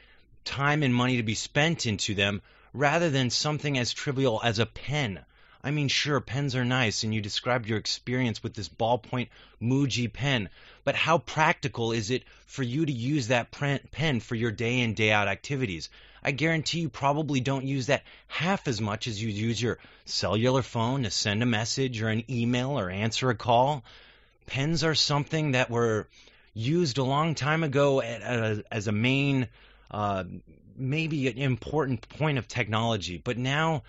time 0.45 0.83
and 0.83 0.93
money 0.93 1.17
to 1.17 1.24
be 1.24 1.36
spent 1.36 1.86
into 1.86 2.13
them 2.15 2.41
rather 2.74 3.10
than 3.10 3.29
something 3.29 3.77
as 3.77 3.93
trivial 3.93 4.39
as 4.43 4.60
a 4.60 4.65
pen. 4.65 5.19
I 5.63 5.69
mean, 5.69 5.89
sure, 5.89 6.19
pens 6.19 6.55
are 6.55 6.65
nice, 6.65 7.03
and 7.03 7.13
you 7.13 7.21
described 7.21 7.67
your 7.67 7.77
experience 7.77 8.41
with 8.41 8.55
this 8.55 8.67
ballpoint 8.67 9.27
Muji 9.62 10.12
pen, 10.12 10.50
but 10.83 10.95
how 10.95 11.19
practical 11.19 11.91
is 11.91 12.10
it 12.10 12.24
for 12.48 12.63
you 12.63 12.83
to 12.86 12.91
use 12.91 13.27
that 13.27 13.51
pen 13.51 14.19
for 14.19 14.33
your 14.33 14.50
day 14.50 14.79
in, 14.79 14.95
day 14.95 15.12
out 15.12 15.27
activities? 15.27 15.89
I 16.24 16.31
guarantee 16.31 16.81
you 16.81 16.89
probably 16.89 17.41
don't 17.41 17.67
use 17.67 17.88
that 17.88 18.03
half 18.27 18.67
as 18.67 18.81
much 18.81 19.07
as 19.07 19.21
you 19.21 19.29
use 19.29 19.62
your 19.62 19.77
cellular 20.05 20.63
phone 20.63 21.03
to 21.03 21.12
send 21.12 21.43
a 21.43 21.48
message 21.48 22.01
or 22.01 22.10
an 22.10 22.24
email 22.29 22.79
or 22.79 22.89
answer 22.89 23.29
a 23.29 23.36
call. 23.36 23.83
Pens 24.48 24.83
are 24.83 24.95
something 24.95 25.51
that 25.51 25.69
were 25.69 26.07
used 26.53 26.98
a 26.98 27.03
long 27.03 27.36
time 27.36 27.63
ago 27.63 28.01
as 28.01 28.88
a 28.88 28.91
main, 28.91 29.48
uh, 29.91 30.24
maybe 30.75 31.27
an 31.27 31.38
important 31.38 32.07
point 32.10 32.38
of 32.38 32.48
technology, 32.48 33.17
but 33.17 33.38
now. 33.38 33.83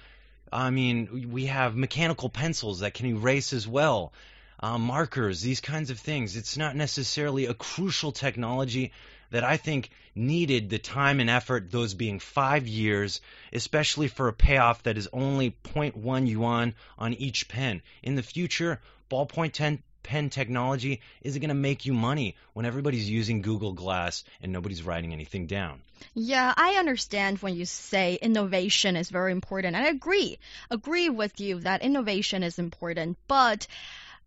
I 0.55 0.69
mean, 0.69 1.31
we 1.33 1.47
have 1.47 1.75
mechanical 1.75 2.29
pencils 2.29 2.81
that 2.81 2.93
can 2.93 3.07
erase 3.07 3.55
as 3.55 3.67
well. 3.67 4.13
Uh, 4.61 4.77
markers, 4.77 5.41
these 5.41 5.63
kinds 5.63 5.89
of 5.89 5.99
things. 5.99 6.37
It's 6.37 6.59
not 6.59 6.77
necessarily 6.77 7.47
a 7.47 7.55
crucial 7.55 8.13
technology 8.13 8.93
that 9.31 9.45
I 9.45 9.57
think 9.57 9.91
needed 10.15 10.69
the 10.69 10.79
time 10.79 11.21
and 11.21 11.31
effort, 11.31 11.71
those 11.71 11.95
being 11.95 12.19
five 12.19 12.69
years, 12.69 13.23
especially 13.53 14.09
for 14.09 14.29
a 14.29 14.33
payoff 14.33 14.83
that 14.83 14.99
is 14.99 15.09
only 15.13 15.57
0.1 15.65 16.29
yuan 16.29 16.75
on 16.99 17.15
each 17.15 17.49
pen. 17.49 17.81
In 18.03 18.15
the 18.15 18.23
future, 18.23 18.81
ballpoint 19.11 19.55
10 19.55 19.83
pen 20.03 20.31
technology 20.31 21.01
is 21.23 21.37
it 21.37 21.41
going 21.41 21.49
to 21.49 21.55
make 21.55 21.87
you 21.87 21.93
money 21.93 22.37
when 22.53 22.67
everybody's 22.67 23.09
using 23.09 23.43
Google 23.43 23.73
Glass 23.73 24.25
and 24.41 24.53
nobody's 24.53 24.83
writing 24.83 25.13
anything 25.13 25.47
down? 25.47 25.83
Yeah, 26.15 26.53
I 26.57 26.75
understand 26.75 27.39
when 27.39 27.55
you 27.55 27.65
say 27.65 28.19
innovation 28.21 28.97
is 28.97 29.11
very 29.11 29.33
important. 29.33 29.77
I 29.77 29.89
agree, 29.89 30.39
agree 30.71 31.09
with 31.09 31.41
you 31.41 31.61
that 31.61 31.83
innovation 31.83 32.43
is 32.43 32.59
important, 32.59 33.19
but 33.29 33.67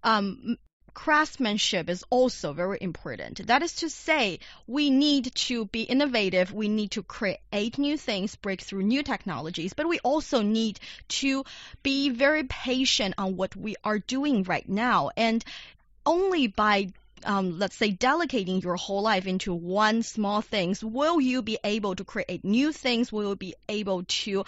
um, 0.03 0.57
craftsmanship 0.95 1.89
is 1.89 2.03
also 2.09 2.53
very 2.53 2.79
important. 2.81 3.45
That 3.45 3.61
is 3.61 3.73
to 3.75 3.89
say, 3.89 4.39
we 4.65 4.89
need 4.89 5.35
to 5.35 5.65
be 5.65 5.83
innovative, 5.83 6.51
we 6.51 6.67
need 6.67 6.91
to 6.91 7.03
create 7.03 7.77
new 7.77 7.97
things, 7.97 8.35
break 8.35 8.61
through 8.61 8.83
new 8.83 9.03
technologies, 9.03 9.73
but 9.73 9.87
we 9.87 9.99
also 9.99 10.41
need 10.41 10.79
to 11.19 11.43
be 11.83 12.09
very 12.09 12.45
patient 12.45 13.13
on 13.19 13.35
what 13.35 13.55
we 13.55 13.75
are 13.83 13.99
doing 13.99 14.43
right 14.43 14.67
now. 14.67 15.11
And 15.15 15.45
only 16.05 16.47
by 16.47 16.91
um, 17.23 17.59
let's 17.59 17.75
say 17.75 17.91
delegating 17.91 18.61
your 18.61 18.75
whole 18.75 19.01
life 19.01 19.25
into 19.25 19.53
one 19.53 20.03
small 20.03 20.41
things, 20.41 20.83
will 20.83 21.19
you 21.19 21.41
be 21.41 21.57
able 21.63 21.95
to 21.95 22.03
create 22.03 22.43
new 22.43 22.71
things? 22.71 23.11
Will 23.11 23.29
you 23.29 23.35
be 23.35 23.55
able 23.69 24.03
to 24.03 24.45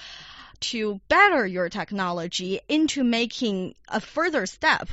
to 0.59 0.99
better 1.07 1.45
your 1.45 1.69
technology 1.69 2.59
into 2.67 3.03
making 3.03 3.75
a 3.87 3.99
further 3.99 4.45
step 4.45 4.89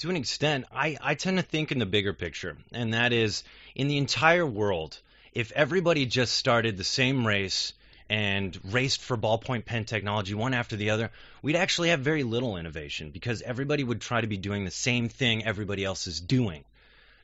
to 0.00 0.08
an 0.08 0.16
extent, 0.16 0.64
I, 0.72 0.96
I 1.02 1.14
tend 1.14 1.36
to 1.36 1.42
think 1.42 1.72
in 1.72 1.78
the 1.78 1.86
bigger 1.86 2.14
picture, 2.14 2.56
and 2.72 2.94
that 2.94 3.12
is 3.12 3.44
in 3.74 3.86
the 3.86 3.98
entire 3.98 4.46
world, 4.46 4.98
if 5.34 5.52
everybody 5.52 6.06
just 6.06 6.34
started 6.34 6.76
the 6.76 6.84
same 6.84 7.26
race 7.26 7.74
and 8.08 8.58
raced 8.72 9.02
for 9.02 9.18
ballpoint 9.18 9.66
pen 9.66 9.84
technology 9.84 10.32
one 10.32 10.54
after 10.54 10.74
the 10.74 10.90
other, 10.90 11.10
we'd 11.42 11.54
actually 11.54 11.90
have 11.90 12.00
very 12.00 12.22
little 12.22 12.56
innovation 12.56 13.10
because 13.10 13.42
everybody 13.42 13.84
would 13.84 14.00
try 14.00 14.22
to 14.22 14.26
be 14.26 14.38
doing 14.38 14.64
the 14.64 14.70
same 14.70 15.10
thing 15.10 15.44
everybody 15.44 15.84
else 15.84 16.06
is 16.06 16.18
doing. 16.18 16.64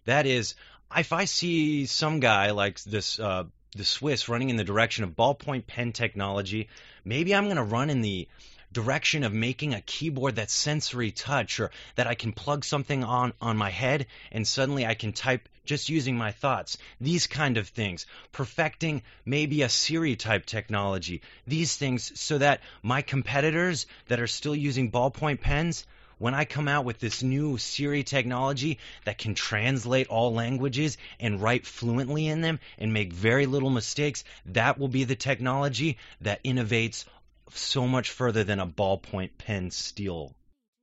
That 0.05 0.27
is, 0.27 0.55
if 0.95 1.15
I 1.15 1.25
see 1.25 1.87
some 1.87 2.21
guy 2.21 2.51
like 2.51 2.83
this, 2.85 3.19
uh, 3.19 3.45
the 3.75 3.87
Swiss 3.87 4.29
running 4.29 4.51
in 4.51 4.57
the 4.57 4.65
direction 4.65 5.03
of 5.03 5.17
ballpoint 5.17 5.67
pen 5.67 5.93
technology, 5.93 6.69
maybe 7.07 7.35
I'm 7.35 7.45
going 7.45 7.57
to 7.57 7.63
run 7.63 7.89
in 7.89 8.03
the 8.03 8.29
direction 8.77 9.25
of 9.25 9.33
making 9.33 9.73
a 9.73 9.81
keyboard 9.81 10.37
that's 10.37 10.53
sensory 10.53 11.11
touch 11.11 11.61
or 11.61 11.71
that 11.95 12.07
I 12.07 12.15
can 12.15 12.33
plug 12.33 12.63
something 12.63 13.05
on 13.05 13.33
on 13.41 13.57
my 13.57 13.71
head 13.71 14.05
and 14.31 14.47
suddenly 14.47 14.85
I 14.85 14.93
can 14.93 15.15
type 15.15 15.49
just 15.65 15.89
using 15.89 16.19
my 16.19 16.31
thoughts. 16.31 16.77
These 17.01 17.27
kind 17.27 17.57
of 17.57 17.69
things. 17.69 18.05
Perfecting 18.33 19.03
maybe 19.25 19.63
a 19.63 19.71
Siri 19.71 20.15
type 20.15 20.45
technology. 20.45 21.23
These 21.47 21.75
things 21.79 22.21
so 22.21 22.37
that 22.37 22.61
my 22.83 23.01
competitors 23.01 23.87
that 24.09 24.21
are 24.21 24.27
still 24.27 24.55
using 24.55 24.91
ballpoint 24.91 25.41
pens 25.41 25.87
when 26.19 26.35
I 26.35 26.45
come 26.45 26.69
out 26.69 26.85
with 26.85 26.99
this 26.99 27.23
new 27.23 27.57
Siri 27.57 28.03
technology 28.03 28.79
that 29.07 29.19
can 29.19 29.35
translate 29.35 30.09
all 30.09 30.35
languages 30.35 30.99
and 31.19 31.41
write 31.41 31.67
fluently 31.67 32.27
in 32.27 32.43
them 32.43 32.61
and 32.79 32.93
make 32.93 33.13
very 33.13 33.47
little 33.47 33.71
mistakes, 33.71 34.25
that 34.47 34.79
will 34.79 34.89
be 34.89 35.05
the 35.05 35.17
technology 35.17 35.99
that 36.23 36.43
innovates 36.45 37.05
so 37.51 37.87
much 37.87 38.11
further 38.11 38.45
than 38.45 38.61
a 38.61 38.67
ballpoint 38.67 39.31
pen 39.39 39.71
steel 39.71 40.35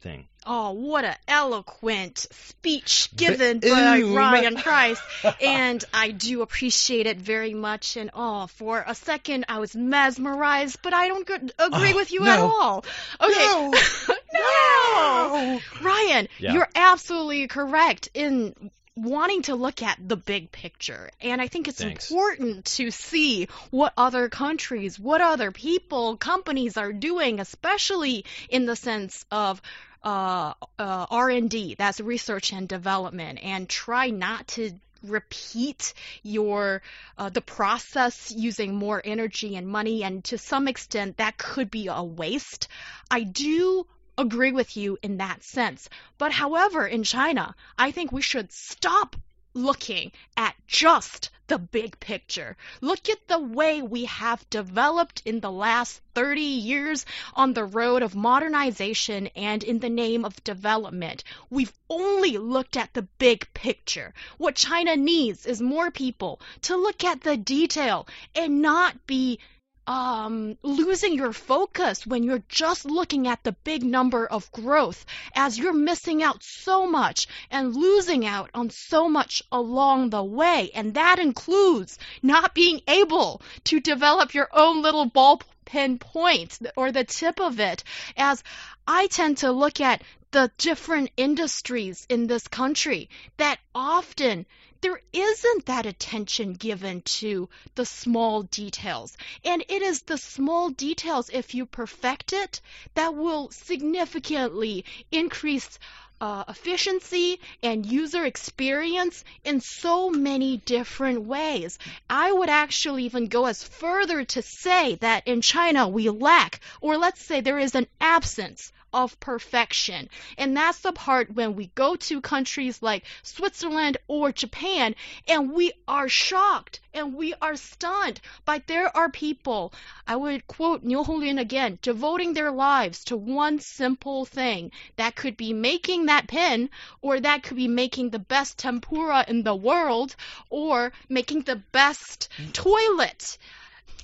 thing. 0.03 0.27
Oh, 0.46 0.72
what 0.72 1.05
an 1.05 1.15
eloquent 1.27 2.27
speech 2.32 3.10
given 3.15 3.60
but, 3.60 3.70
by 3.70 4.00
ooh, 4.00 4.15
Ryan 4.15 4.55
Price. 4.58 5.01
and 5.41 5.84
I 5.93 6.12
do 6.12 6.41
appreciate 6.41 7.08
it 7.08 7.17
very 7.17 7.53
much. 7.53 7.96
And 7.96 8.12
oh, 8.13 8.48
for 8.48 8.84
a 8.86 8.93
second 8.93 9.46
I 9.48 9.60
was 9.60 9.75
mesmerized, 9.75 10.79
but 10.84 10.93
I 10.93 11.08
don't 11.08 11.29
agree 11.29 11.93
oh, 11.93 11.96
with 11.96 12.12
you 12.12 12.20
no. 12.20 12.32
at 12.32 12.39
all. 12.39 12.86
Okay. 13.22 13.72
No. 14.34 14.41
no. 14.41 15.60
Ryan, 15.84 16.27
yeah. 16.39 16.53
you're 16.53 16.70
absolutely 16.74 17.48
correct 17.48 18.10
in 18.15 18.72
wanting 18.95 19.41
to 19.43 19.55
look 19.55 19.81
at 19.81 19.97
the 20.07 20.15
big 20.15 20.51
picture. 20.51 21.09
And 21.21 21.41
I 21.41 21.47
think 21.47 21.67
it's 21.67 21.79
Thanks. 21.79 22.12
important 22.12 22.65
to 22.65 22.91
see 22.91 23.47
what 23.71 23.93
other 23.97 24.29
countries, 24.29 25.00
what 25.00 25.21
other 25.21 25.51
people, 25.51 26.17
companies 26.17 26.77
are 26.77 26.93
doing, 26.93 27.39
especially 27.39 28.25
in 28.50 28.65
the 28.65 28.75
sense 28.75 29.25
of 29.31 29.62
uh, 30.03 30.53
uh, 30.77 31.05
R&D, 31.09 31.75
that's 31.75 32.00
research 32.01 32.51
and 32.51 32.67
development, 32.67 33.39
and 33.41 33.67
try 33.67 34.09
not 34.09 34.47
to 34.50 34.71
repeat 35.03 35.93
your 36.23 36.81
uh, 37.17 37.29
the 37.29 37.41
process 37.41 38.31
using 38.31 38.75
more 38.75 39.01
energy 39.03 39.55
and 39.55 39.67
money 39.67 40.03
and 40.03 40.23
to 40.23 40.38
some 40.38 40.67
extent 40.67 41.17
that 41.17 41.38
could 41.38 41.69
be 41.69 41.88
a 41.88 42.01
waste 42.01 42.69
i 43.12 43.21
do 43.23 43.85
agree 44.17 44.51
with 44.51 44.77
you 44.77 44.98
in 45.01 45.17
that 45.17 45.43
sense. 45.43 45.89
But 46.17 46.32
however, 46.32 46.86
in 46.86 47.03
China, 47.03 47.55
I 47.77 47.91
think 47.91 48.12
we 48.12 48.22
should 48.22 48.51
stop 48.51 49.15
looking 49.55 50.12
at 50.36 50.55
just 50.65 51.29
the 51.48 51.60
big 51.60 52.00
picture. 52.00 52.58
Look 52.82 53.10
at 53.10 53.27
the 53.27 53.39
way 53.39 53.82
we 53.82 54.05
have 54.05 54.50
developed 54.50 55.22
in 55.25 55.39
the 55.39 55.51
last 55.51 56.01
30 56.15 56.41
years 56.41 57.05
on 57.36 57.53
the 57.53 57.65
road 57.65 58.01
of 58.01 58.15
modernization 58.15 59.27
and 59.36 59.63
in 59.63 59.79
the 59.79 59.89
name 59.89 60.25
of 60.25 60.43
development. 60.43 61.24
We've 61.50 61.74
only 61.89 62.38
looked 62.38 62.77
at 62.77 62.93
the 62.93 63.03
big 63.20 63.53
picture. 63.53 64.13
What 64.38 64.55
China 64.55 64.96
needs 64.96 65.46
is 65.46 65.62
more 65.62 65.91
people 65.91 66.41
to 66.63 66.75
look 66.75 67.03
at 67.03 67.22
the 67.22 67.38
detail 67.38 68.08
and 68.36 68.62
not 68.62 69.05
be 69.05 69.39
um, 69.88 70.58
losing 70.63 71.13
your 71.13 71.34
focus 71.34 72.06
when 72.08 72.24
you're 72.24 72.44
just 72.48 72.86
looking 72.86 73.28
at 73.28 73.44
the 73.44 73.52
big 73.52 73.84
number 73.84 74.25
of 74.25 74.52
growth 74.52 75.06
as 75.36 75.58
you're 75.58 75.74
missing 75.74 76.24
out 76.24 76.44
so 76.44 76.86
much 76.86 77.28
and 77.52 77.75
losing 77.75 78.25
out 78.25 78.50
on 78.54 78.70
so 78.70 79.10
much 79.10 79.44
along 79.52 80.10
the 80.10 80.24
way. 80.24 80.72
And 80.74 80.94
that 80.94 81.20
includes 81.20 82.00
not 82.22 82.54
being 82.54 82.82
able 82.88 83.42
to 83.66 83.80
develop 83.80 84.34
your 84.34 84.50
own 84.54 84.82
little 84.82 85.06
ball 85.06 85.42
pen 85.66 85.98
point 85.98 86.60
or 86.75 86.92
the 86.92 87.04
tip 87.04 87.40
of 87.40 87.60
it 87.60 87.84
as 88.18 88.44
I 88.88 89.08
tend 89.08 89.38
to 89.40 89.52
look 89.52 89.80
at 89.82 90.02
the 90.32 90.52
different 90.58 91.12
industries 91.16 92.06
in 92.10 92.28
this 92.28 92.48
country 92.48 93.10
that 93.38 93.60
often 93.75 94.46
there 94.84 95.00
isn't 95.13 95.66
that 95.66 95.86
attention 95.86 96.52
given 96.52 97.02
to 97.04 97.48
the 97.75 97.86
small 97.86 98.44
details. 98.44 99.16
And 99.46 99.63
it 99.70 99.82
is 99.82 100.02
the 100.02 100.18
small 100.18 100.72
details, 100.72 101.30
if 101.32 101.56
you 101.56 101.66
perfect 101.66 102.34
it, 102.34 102.60
that 102.96 103.16
will 103.16 103.50
significantly 103.52 104.84
increase 105.10 105.80
uh, 106.20 106.44
efficiency 106.50 107.40
and 107.62 107.86
user 107.86 108.25
experience 108.25 109.24
in 109.46 109.62
so 109.62 110.10
many 110.10 110.58
different 110.58 111.22
ways. 111.22 111.80
I 112.10 112.34
would 112.34 112.50
actually 112.50 113.06
even 113.06 113.28
go 113.28 113.46
as 113.46 113.63
further 113.63 114.25
to 114.25 114.42
say 114.42 114.96
that 114.96 115.25
in 115.30 115.40
China 115.40 115.88
we 115.88 116.10
lack, 116.10 116.60
or 116.82 116.98
let's 116.98 117.25
say 117.25 117.40
there 117.40 117.60
is 117.60 117.74
an 117.74 117.88
absence 118.02 118.73
of 118.93 119.19
perfection. 119.19 120.09
And 120.38 120.55
that's 120.55 120.79
the 120.79 120.93
part 120.93 121.33
when 121.33 121.55
we 121.55 121.67
go 121.75 121.95
to 121.95 122.21
countries 122.21 122.81
like 122.81 123.03
Switzerland 123.23 123.97
or 124.07 124.31
Japan 124.31 124.95
and 125.27 125.51
we 125.51 125.71
are 125.88 126.07
shocked 126.07 126.79
and 126.93 127.15
we 127.15 127.33
are 127.41 127.55
stunned. 127.55 128.21
But 128.45 128.67
there 128.67 128.95
are 128.95 129.09
people, 129.09 129.73
I 130.07 130.15
would 130.15 130.45
quote 130.47 130.83
Niu 130.83 131.03
Honglin 131.03 131.39
again, 131.39 131.79
devoting 131.81 132.33
their 132.33 132.51
lives 132.51 133.03
to 133.05 133.17
one 133.17 133.59
simple 133.59 134.25
thing. 134.25 134.71
That 134.97 135.15
could 135.15 135.35
be 135.35 135.53
making 135.53 136.05
that 136.05 136.27
pen, 136.27 136.69
or 137.01 137.19
that 137.19 137.43
could 137.43 137.57
be 137.57 137.67
making 137.67 138.12
the 138.12 138.19
best 138.19 138.59
tempura 138.59 139.25
in 139.27 139.43
the 139.43 139.55
world, 139.55 140.15
or 140.50 140.93
making 141.09 141.41
the 141.41 141.55
best 141.55 142.29
mm. 142.38 142.53
toilet 142.53 143.38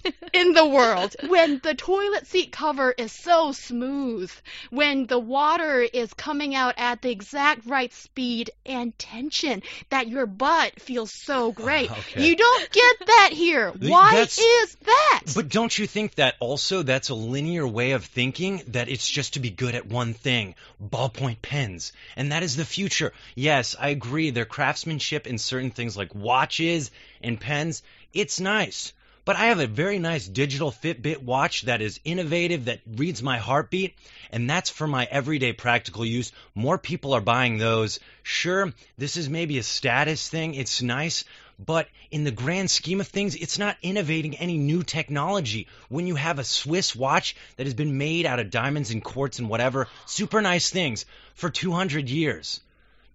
in 0.34 0.54
the 0.54 0.66
world 0.66 1.16
when 1.28 1.60
the 1.64 1.74
toilet 1.74 2.28
seat 2.28 2.52
cover 2.52 2.94
is 2.98 3.12
so 3.12 3.52
smooth, 3.52 4.32
when 4.70 5.06
the 5.08 5.20
water 5.20 5.82
is 5.82 6.14
coming 6.14 6.56
out 6.56 6.76
at 6.78 7.02
the 7.02 7.10
exact 7.10 7.66
right 7.66 7.94
speed 7.94 8.52
and 8.66 8.98
tension 8.98 9.62
that 9.90 10.08
your 10.08 10.26
butt 10.26 10.80
feels 10.80 11.12
so 11.12 11.52
great. 11.60 11.92
Okay. 11.92 12.28
You 12.28 12.36
don't 12.36 12.72
get 12.72 12.96
that 13.08 13.30
here. 13.34 13.72
Why 13.80 14.12
That's- 14.12 14.38
is 14.38 14.76
that? 14.86 15.22
But 15.36 15.50
don't 15.50 15.78
you 15.78 15.88
think 15.88 16.16
that 16.16 16.36
also 16.40 16.84
that's 16.84 17.10
a 17.10 17.16
linear 17.16 17.68
way 17.68 17.92
of 17.92 18.06
thinking 18.06 18.62
that 18.68 18.90
it's 18.90 19.08
just 19.08 19.34
to 19.34 19.40
be 19.40 19.50
good 19.50 19.76
at 19.76 19.86
one 19.86 20.14
thing, 20.14 20.56
ballpoint 20.84 21.42
pens, 21.42 21.94
and 22.16 22.32
that 22.32 22.44
is 22.44 22.56
the 22.56 22.66
future. 22.66 23.14
Yes, 23.36 23.76
I 23.80 23.90
agree. 23.90 24.30
Their 24.32 24.46
craftsmanship 24.46 25.28
in 25.28 25.38
certain 25.38 25.72
things 25.72 25.98
like 25.98 26.16
watches 26.16 26.92
and 27.22 27.40
pens, 27.40 27.84
it's 28.14 28.40
nice. 28.40 28.94
But 29.30 29.36
I 29.36 29.46
have 29.50 29.60
a 29.60 29.68
very 29.68 30.00
nice 30.00 30.28
digital 30.28 30.72
Fitbit 30.72 31.22
watch 31.22 31.62
that 31.66 31.84
is 31.84 32.00
innovative, 32.04 32.66
that 32.66 32.80
reads 32.96 33.22
my 33.22 33.38
heartbeat, 33.38 33.96
and 34.32 34.50
that's 34.50 34.72
for 34.72 34.88
my 34.88 35.08
everyday 35.12 35.54
practical 35.54 36.04
use. 36.04 36.32
More 36.56 36.80
people 36.80 37.14
are 37.14 37.22
buying 37.22 37.60
those. 37.60 38.00
Sure, 38.24 38.74
this 38.98 39.18
is 39.18 39.30
maybe 39.30 39.60
a 39.60 39.62
status 39.62 40.28
thing. 40.28 40.56
It's 40.56 40.82
nice, 40.82 41.26
but 41.60 41.88
in 42.10 42.24
the 42.24 42.32
grand 42.32 42.72
scheme 42.72 43.02
of 43.02 43.08
things, 43.08 43.36
it's 43.36 43.60
not 43.60 43.78
innovating 43.84 44.36
any 44.36 44.58
new 44.58 44.82
technology. 44.82 45.68
When 45.90 46.08
you 46.08 46.16
have 46.16 46.40
a 46.40 46.44
Swiss 46.44 46.96
watch 46.96 47.36
that 47.58 47.68
has 47.68 47.76
been 47.76 48.00
made 48.00 48.26
out 48.26 48.40
of 48.40 48.50
diamonds 48.50 48.90
and 48.90 49.04
quartz 49.04 49.38
and 49.38 49.48
whatever, 49.48 49.90
super 50.08 50.42
nice 50.42 50.72
things 50.72 51.06
for 51.36 51.52
200 51.52 52.10
years, 52.10 52.62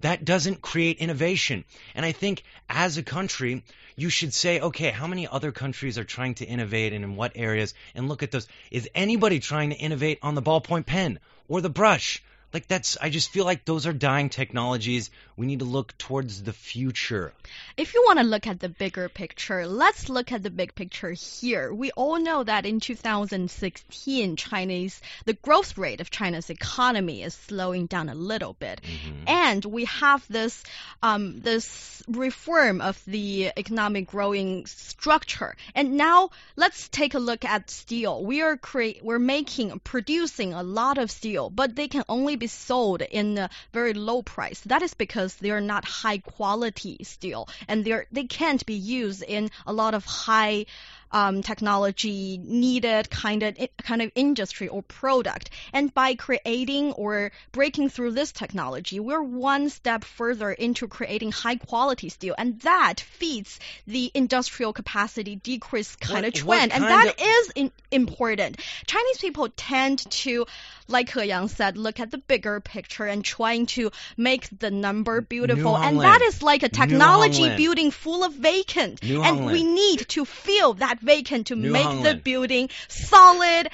that 0.01 0.25
doesn't 0.25 0.61
create 0.61 0.99
innovation. 0.99 1.65
And 1.95 2.05
I 2.05 2.13
think 2.13 2.43
as 2.69 2.99
a 2.99 3.03
country, 3.03 3.63
you 3.97 4.11
should 4.11 4.35
say, 4.35 4.61
okay, 4.61 4.91
how 4.91 5.07
many 5.07 5.27
other 5.27 5.53
countries 5.53 5.99
are 5.99 6.05
trying 6.05 6.35
to 6.35 6.45
innovate 6.45 6.93
and 6.93 7.05
in 7.05 7.17
what 7.17 7.33
areas? 7.37 7.75
And 7.95 8.09
look 8.09 8.23
at 8.23 8.31
those. 8.31 8.49
Is 8.71 8.89
anybody 8.95 9.41
trying 9.41 9.71
to 9.71 9.77
innovate 9.77 10.19
on 10.23 10.35
the 10.35 10.43
ballpoint 10.43 10.87
pen 10.87 11.21
or 11.49 11.61
the 11.61 11.71
brush? 11.71 12.23
Like 12.55 12.69
that's, 12.69 12.97
I 13.03 13.11
just 13.11 13.31
feel 13.31 13.45
like 13.45 13.65
those 13.65 13.85
are 13.85 13.93
dying 13.93 14.29
technologies. 14.29 15.11
We 15.37 15.47
need 15.47 15.59
to 15.59 15.65
look 15.65 15.99
towards 15.99 16.45
the 16.45 16.53
future. 16.53 17.33
If 17.77 17.95
you 17.95 18.05
want 18.07 18.21
to 18.21 18.25
look 18.25 18.47
at 18.47 18.61
the 18.61 18.69
bigger 18.69 19.09
picture, 19.09 19.67
let's 19.67 20.09
look 20.09 20.31
at 20.31 20.45
the 20.45 20.51
big 20.51 20.77
picture 20.77 21.11
here. 21.11 21.75
We 21.75 21.91
all 21.91 22.21
know 22.21 22.45
that 22.45 22.65
in 22.65 22.79
2016, 22.79 24.37
Chinese 24.37 25.01
the 25.25 25.33
growth 25.33 25.77
rate 25.77 26.01
of 26.01 26.11
China's 26.11 26.49
economy 26.49 27.23
is 27.25 27.35
slowing 27.35 27.87
down 27.87 28.09
a 28.09 28.15
little 28.15 28.53
bit, 28.53 28.81
and 29.27 29.65
we 29.65 29.87
have 29.87 30.25
this 30.29 30.63
um, 31.03 31.41
this 31.41 32.03
reform 32.07 32.81
of 32.81 33.03
the 33.07 33.51
economic 33.57 34.07
growing 34.07 34.67
structure. 34.67 35.57
And 35.75 35.97
now 35.97 36.31
let's 36.57 36.89
take 36.89 37.15
a 37.15 37.19
look 37.19 37.45
at 37.45 37.71
steel. 37.71 38.25
We 38.25 38.43
are 38.43 38.57
create 38.57 39.05
we're 39.05 39.19
making 39.19 39.79
producing 39.81 40.53
a 40.53 40.63
lot 40.63 40.99
of 40.99 41.11
steel, 41.11 41.51
but 41.51 41.75
they 41.75 41.89
can 41.89 42.05
only 42.09 42.37
be 42.37 42.44
sold 42.47 43.03
in 43.03 43.39
a 43.39 43.51
very 43.73 43.95
low 43.95 44.23
price. 44.23 44.61
That 44.61 44.83
is 44.83 44.95
because 44.95 45.37
they 45.37 45.51
are 45.51 45.61
not 45.61 45.85
high 45.85 46.19
quality 46.19 46.99
steel, 47.03 47.49
and 47.69 47.85
they're 47.85 48.07
they 48.13 48.25
can't 48.25 48.65
be 48.67 48.75
used 48.75 49.23
in 49.23 49.51
a 49.67 49.73
lot 49.73 49.95
of 49.95 50.05
high 50.05 50.67
um, 51.15 51.43
technology 51.43 52.39
needed 52.43 53.09
kind 53.09 53.43
of 53.45 53.57
kind 53.83 54.03
of 54.03 54.11
industry 54.17 54.69
or 54.69 54.83
product. 54.83 55.49
And 55.73 55.95
by 55.95 56.17
creating 56.17 56.93
or 56.93 57.31
breaking 57.53 57.89
through 57.91 58.13
this 58.13 58.33
technology, 58.33 58.99
we're 58.99 59.23
one 59.23 59.71
step 59.71 60.03
further 60.03 60.51
into 60.51 60.89
creating 60.89 61.31
high 61.31 61.57
quality 61.57 62.09
steel, 62.09 62.35
and 62.37 62.61
that 62.63 63.01
feeds 63.01 63.61
the 63.87 64.11
industrial 64.13 64.73
capacity 64.73 65.37
decrease 65.37 65.95
kind 65.97 66.25
What- 66.25 66.35
of 66.35 66.35
trend, 66.35 66.73
and 66.73 66.85
kind 66.85 67.09
that 67.09 67.21
is 67.23 67.53
in, 67.55 67.71
important. 67.93 68.59
Chinese 68.87 69.19
people 69.19 69.49
tend 69.57 70.11
to, 70.11 70.47
like 70.89 71.13
He 71.13 71.25
Yang 71.27 71.49
said, 71.49 71.77
look 71.77 72.01
at 72.01 72.11
the 72.11 72.19
bigger 72.19 72.59
picture 72.61 73.05
and 73.05 73.25
trying 73.25 73.67
to 73.67 73.93
make 74.17 74.49
the 74.59 74.73
number 74.73 75.21
beautiful, 75.21 75.77
and 75.77 76.01
that 76.01 76.23
is 76.23 76.43
like 76.43 76.65
a 76.65 76.69
technology 76.69 77.55
building 77.57 77.93
full 77.93 78.25
of 78.25 78.33
vacant, 78.33 79.01
New 79.05 79.23
and 79.23 79.47
we 79.47 79.63
need 79.63 80.09
to 80.09 80.25
fill 80.25 80.75
that 80.75 81.04
vacant 81.05 81.47
to 81.49 81.57
New 81.57 81.71
make 81.71 82.03
the 82.03 82.15
building 82.15 82.71
solid 82.89 83.69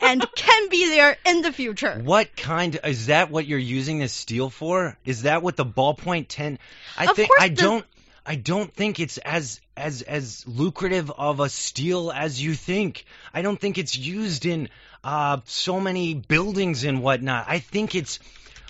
and 0.00 0.26
can 0.36 0.68
be 0.68 0.90
there 0.90 1.16
in 1.24 1.42
the 1.42 1.52
future. 1.52 2.00
What 2.02 2.36
kind 2.36 2.78
is 2.84 3.06
that 3.06 3.30
what 3.30 3.46
you're 3.46 3.58
using 3.58 3.98
this 4.00 4.12
steel 4.12 4.50
for? 4.50 4.96
Is 5.04 5.22
that 5.22 5.42
what 5.42 5.56
the 5.56 5.64
ballpoint 5.64 6.26
10 6.28 6.58
I 6.98 7.06
Of 7.06 7.16
think 7.16 7.30
I 7.40 7.48
the- 7.48 7.54
don't 7.54 7.86
I 8.24 8.36
don't 8.36 8.72
think 8.72 9.00
it's 9.00 9.18
as 9.18 9.60
as 9.76 10.02
as 10.02 10.44
lucrative 10.46 11.10
of 11.10 11.40
a 11.40 11.48
steel 11.48 12.12
as 12.12 12.40
you 12.40 12.54
think. 12.54 13.04
I 13.34 13.42
don't 13.42 13.58
think 13.60 13.78
it's 13.78 13.96
used 13.98 14.46
in 14.46 14.68
uh, 15.02 15.38
so 15.46 15.80
many 15.80 16.14
buildings 16.14 16.84
and 16.84 17.02
whatnot. 17.02 17.46
I 17.48 17.58
think 17.58 17.96
it's 17.96 18.20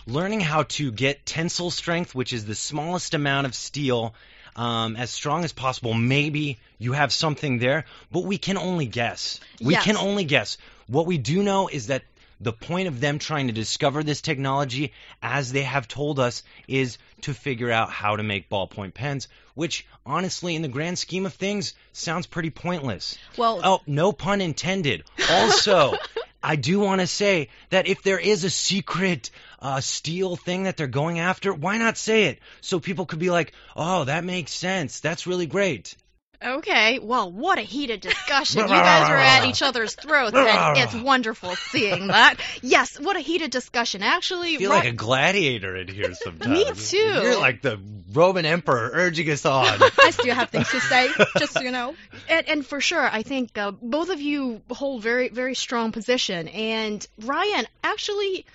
learning 0.06 0.40
how 0.40 0.62
to 0.64 0.90
get 0.90 1.26
tensile 1.26 1.70
strength, 1.70 2.14
which 2.14 2.32
is 2.32 2.46
the 2.46 2.54
smallest 2.54 3.12
amount 3.12 3.46
of 3.46 3.54
steel, 3.54 4.14
um, 4.56 4.96
as 4.96 5.10
strong 5.10 5.44
as 5.44 5.52
possible. 5.52 5.94
Maybe 5.94 6.58
you 6.78 6.92
have 6.92 7.12
something 7.12 7.58
there, 7.58 7.84
but 8.10 8.24
we 8.24 8.38
can 8.38 8.56
only 8.58 8.86
guess. 8.86 9.40
We 9.60 9.74
Yes. 9.74 9.84
can 9.84 9.96
only 9.96 10.24
guess. 10.24 10.58
What 10.88 11.06
we 11.06 11.18
do 11.18 11.42
know 11.42 11.68
is 11.68 11.86
that 11.88 12.02
the 12.40 12.52
point 12.52 12.88
of 12.88 12.98
them 13.00 13.18
trying 13.20 13.46
to 13.46 13.52
discover 13.52 14.02
this 14.02 14.20
technology, 14.20 14.92
as 15.22 15.52
they 15.52 15.62
have 15.62 15.86
told 15.86 16.18
us, 16.18 16.42
is 16.66 16.98
to 17.20 17.32
figure 17.32 17.70
out 17.70 17.90
how 17.90 18.16
to 18.16 18.22
make 18.24 18.50
ballpoint 18.50 18.94
pens, 18.94 19.28
which 19.54 19.86
honestly, 20.04 20.56
in 20.56 20.62
the 20.62 20.68
grand 20.68 20.98
scheme 20.98 21.24
of 21.24 21.32
things, 21.34 21.74
sounds 21.92 22.26
pretty 22.26 22.50
pointless. 22.50 23.16
Well, 23.36 23.60
Oh, 23.62 23.80
no 23.86 24.12
pun 24.12 24.40
intended. 24.40 25.04
Also, 25.30 25.94
I 26.42 26.56
do 26.56 26.80
want 26.80 27.00
to 27.00 27.06
say 27.06 27.48
that 27.70 27.86
if 27.86 28.02
there 28.02 28.18
is 28.18 28.44
a 28.44 28.50
secret 28.50 29.30
uh, 29.60 29.80
steel 29.80 30.36
thing 30.36 30.64
that 30.64 30.76
they're 30.76 30.86
going 30.86 31.18
after, 31.18 31.54
why 31.54 31.78
not 31.78 31.96
say 31.96 32.24
it? 32.24 32.40
So 32.60 32.80
people 32.80 33.06
could 33.06 33.20
be 33.20 33.30
like, 33.30 33.52
oh, 33.76 34.04
that 34.04 34.24
makes 34.24 34.52
sense. 34.52 35.00
That's 35.00 35.26
really 35.26 35.46
great. 35.46 35.94
Okay, 36.44 36.98
well, 36.98 37.30
what 37.30 37.58
a 37.58 37.62
heated 37.62 38.00
discussion. 38.00 38.62
You 38.62 38.68
guys 38.68 39.08
are 39.08 39.16
at 39.16 39.46
each 39.46 39.62
other's 39.62 39.94
throats, 39.94 40.34
and 40.34 40.78
it's 40.78 40.94
wonderful 41.04 41.54
seeing 41.54 42.08
that. 42.08 42.36
Yes, 42.62 42.98
what 42.98 43.16
a 43.16 43.20
heated 43.20 43.50
discussion. 43.50 44.02
Actually, 44.02 44.54
I 44.54 44.58
feel 44.58 44.70
Ro- 44.70 44.76
like 44.76 44.88
a 44.88 44.92
gladiator 44.92 45.76
in 45.76 45.88
here 45.88 46.14
sometimes. 46.14 46.52
Me 46.52 46.64
too. 46.74 46.96
You're 46.96 47.38
like 47.38 47.62
the 47.62 47.78
Roman 48.12 48.44
emperor 48.44 48.90
urging 48.92 49.30
us 49.30 49.46
on. 49.46 49.64
I 49.98 50.10
still 50.10 50.34
have 50.34 50.50
things 50.50 50.68
to 50.70 50.80
say, 50.80 51.08
just 51.38 51.52
so 51.54 51.60
you 51.60 51.70
know. 51.70 51.94
and, 52.28 52.48
and 52.48 52.66
for 52.66 52.80
sure, 52.80 53.06
I 53.06 53.22
think 53.22 53.56
uh, 53.56 53.70
both 53.70 54.10
of 54.10 54.20
you 54.20 54.62
hold 54.70 55.02
very, 55.02 55.28
very 55.28 55.54
strong 55.54 55.92
position. 55.92 56.48
And 56.48 57.06
Ryan, 57.20 57.66
actually, 57.84 58.46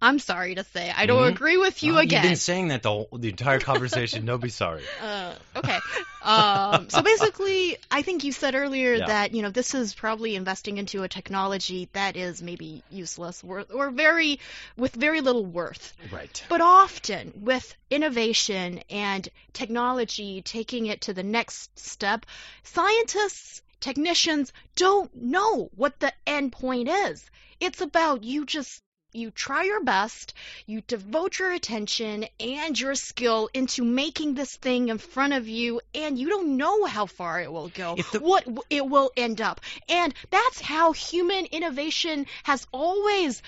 I'm 0.00 0.20
sorry 0.20 0.54
to 0.54 0.62
say, 0.62 0.92
I 0.96 1.06
don't 1.06 1.24
Mhm. 1.24 1.32
agree 1.34 1.56
with 1.56 1.82
you 1.82 1.94
Well, 1.94 2.02
again. 2.02 2.22
You've 2.22 2.30
been 2.30 2.36
saying 2.36 2.68
that 2.68 2.82
the 2.82 2.90
whole, 2.90 3.08
the 3.12 3.30
entire 3.30 3.58
conversation. 3.58 4.24
Don't 4.26 4.40
be 4.40 4.48
sorry. 4.48 4.82
Uh, 5.00 5.34
okay. 5.56 5.82
Um, 6.22 6.88
so 6.90 7.02
basically, 7.02 7.76
I 7.90 8.02
think 8.02 8.22
you 8.24 8.32
said 8.32 8.54
earlier 8.54 8.98
Yeah. 8.98 9.06
that 9.06 9.34
you 9.34 9.42
know 9.42 9.50
this 9.50 9.74
is 9.74 9.94
probably 9.94 10.36
investing 10.36 10.78
into 10.78 11.02
a 11.02 11.08
technology 11.08 11.88
that 11.94 12.16
is 12.16 12.42
maybe 12.42 12.82
useless 12.90 13.42
or, 13.44 13.64
or 13.74 13.90
very 13.90 14.38
with 14.76 14.94
very 14.94 15.20
little 15.20 15.44
worth. 15.44 15.94
Right. 16.10 16.44
But 16.48 16.60
often 16.60 17.32
with 17.36 17.74
innovation 17.90 18.82
and 18.90 19.28
technology 19.52 20.42
taking 20.42 20.86
it 20.86 21.02
to 21.02 21.12
the 21.14 21.22
next 21.22 21.76
step, 21.78 22.26
scientists, 22.62 23.62
technicians 23.80 24.52
don't 24.76 25.14
know 25.14 25.70
what 25.76 25.98
the 26.00 26.12
end 26.26 26.52
point 26.52 26.88
is. 26.88 27.28
It's 27.60 27.80
about 27.80 28.22
you 28.24 28.44
just 28.46 28.82
you 29.12 29.30
try 29.30 29.64
your 29.64 29.82
best, 29.82 30.34
you 30.66 30.82
devote 30.82 31.38
your 31.38 31.52
attention 31.52 32.26
and 32.38 32.78
your 32.78 32.94
skill 32.94 33.48
into 33.54 33.84
making 33.84 34.34
this 34.34 34.54
thing 34.56 34.88
in 34.88 34.98
front 34.98 35.32
of 35.32 35.48
you, 35.48 35.80
and 35.94 36.18
you 36.18 36.28
don't 36.28 36.56
know 36.56 36.84
how 36.84 37.06
far 37.06 37.40
it 37.40 37.50
will 37.50 37.68
go, 37.68 37.96
the- 38.12 38.20
what 38.20 38.46
it 38.70 38.86
will 38.86 39.10
end 39.16 39.40
up. 39.40 39.60
And 39.88 40.14
that's 40.30 40.60
how 40.60 40.92
human 40.92 41.46
innovation 41.46 42.26
has 42.44 42.66
always 42.72 43.42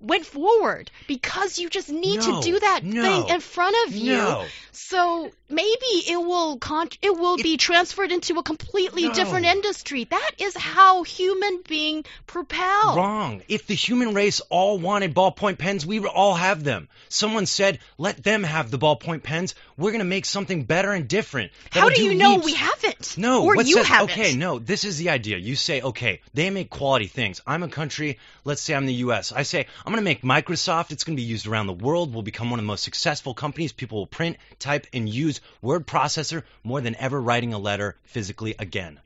went 0.00 0.24
forward 0.26 0.90
because 1.06 1.58
you 1.58 1.68
just 1.68 1.90
need 1.90 2.20
No, 2.20 2.40
to 2.40 2.46
do 2.46 2.58
that 2.58 2.84
no, 2.84 3.02
thing 3.02 3.34
in 3.34 3.40
front 3.40 3.76
of 3.86 3.94
you. 3.94 4.14
No. 4.14 4.44
So 4.72 5.30
maybe 5.48 5.86
it 6.08 6.16
will 6.16 6.58
con- 6.58 6.88
it 7.02 7.16
will 7.16 7.36
be 7.36 7.56
transferred 7.56 8.12
into 8.12 8.38
a 8.38 8.42
completely 8.42 9.08
different 9.10 9.46
industry. 9.46 10.04
That 10.04 10.30
is 10.38 10.56
how 10.56 11.02
human 11.02 11.62
being 11.68 12.04
propel. 12.26 12.96
Wrong. 12.96 13.42
If 13.48 13.66
the 13.66 13.74
human 13.74 14.14
race 14.14 14.40
all 14.48 14.78
wanted 14.78 15.14
ballpoint 15.14 15.58
pens, 15.58 15.84
we 15.84 15.98
would 15.98 16.08
all 16.10 16.34
have 16.34 16.64
them. 16.64 16.88
Someone 17.08 17.46
said, 17.46 17.80
let 17.98 18.22
them 18.22 18.42
have 18.42 18.70
the 18.70 18.78
ballpoint 18.78 19.22
pens. 19.22 19.54
We're 19.76 19.90
going 19.90 20.00
to 20.00 20.04
make 20.04 20.24
something 20.24 20.64
better 20.64 20.92
and 20.92 21.08
different. 21.08 21.52
How 21.70 21.88
That'll 21.88 21.96
do 21.96 22.04
you 22.04 22.14
know 22.14 22.34
leaps- 22.34 22.44
we 22.46 22.54
haven't? 22.54 23.18
No, 23.18 23.44
or 23.44 23.56
you 23.62 23.82
haven't. 23.82 24.10
Okay, 24.10 24.34
no, 24.36 24.58
this 24.58 24.84
is 24.84 24.98
the 24.98 25.10
idea. 25.10 25.36
You 25.36 25.56
say, 25.56 25.80
okay, 25.82 26.20
they 26.34 26.50
make 26.50 26.70
quality 26.70 27.06
things. 27.06 27.40
I'm 27.46 27.62
a 27.62 27.68
country, 27.68 28.18
let's 28.44 28.62
say 28.62 28.74
I'm 28.74 28.86
the 28.86 28.94
US. 28.94 29.32
I 29.32 29.42
say, 29.42 29.66
I'm 29.90 29.94
going 29.96 30.04
to 30.04 30.08
make 30.08 30.22
Microsoft. 30.22 30.92
It's 30.92 31.02
going 31.02 31.16
to 31.16 31.20
be 31.20 31.26
used 31.26 31.48
around 31.48 31.66
the 31.66 31.72
world. 31.72 32.14
We'll 32.14 32.22
become 32.22 32.48
one 32.48 32.60
of 32.60 32.64
the 32.64 32.68
most 32.68 32.84
successful 32.84 33.34
companies. 33.34 33.72
People 33.72 33.98
will 33.98 34.06
print, 34.06 34.36
type, 34.60 34.86
and 34.92 35.08
use 35.08 35.40
word 35.60 35.84
processor 35.84 36.44
more 36.62 36.80
than 36.80 36.94
ever 36.94 37.20
writing 37.20 37.54
a 37.54 37.58
letter 37.58 37.96
physically 38.04 38.54
again. 38.56 39.00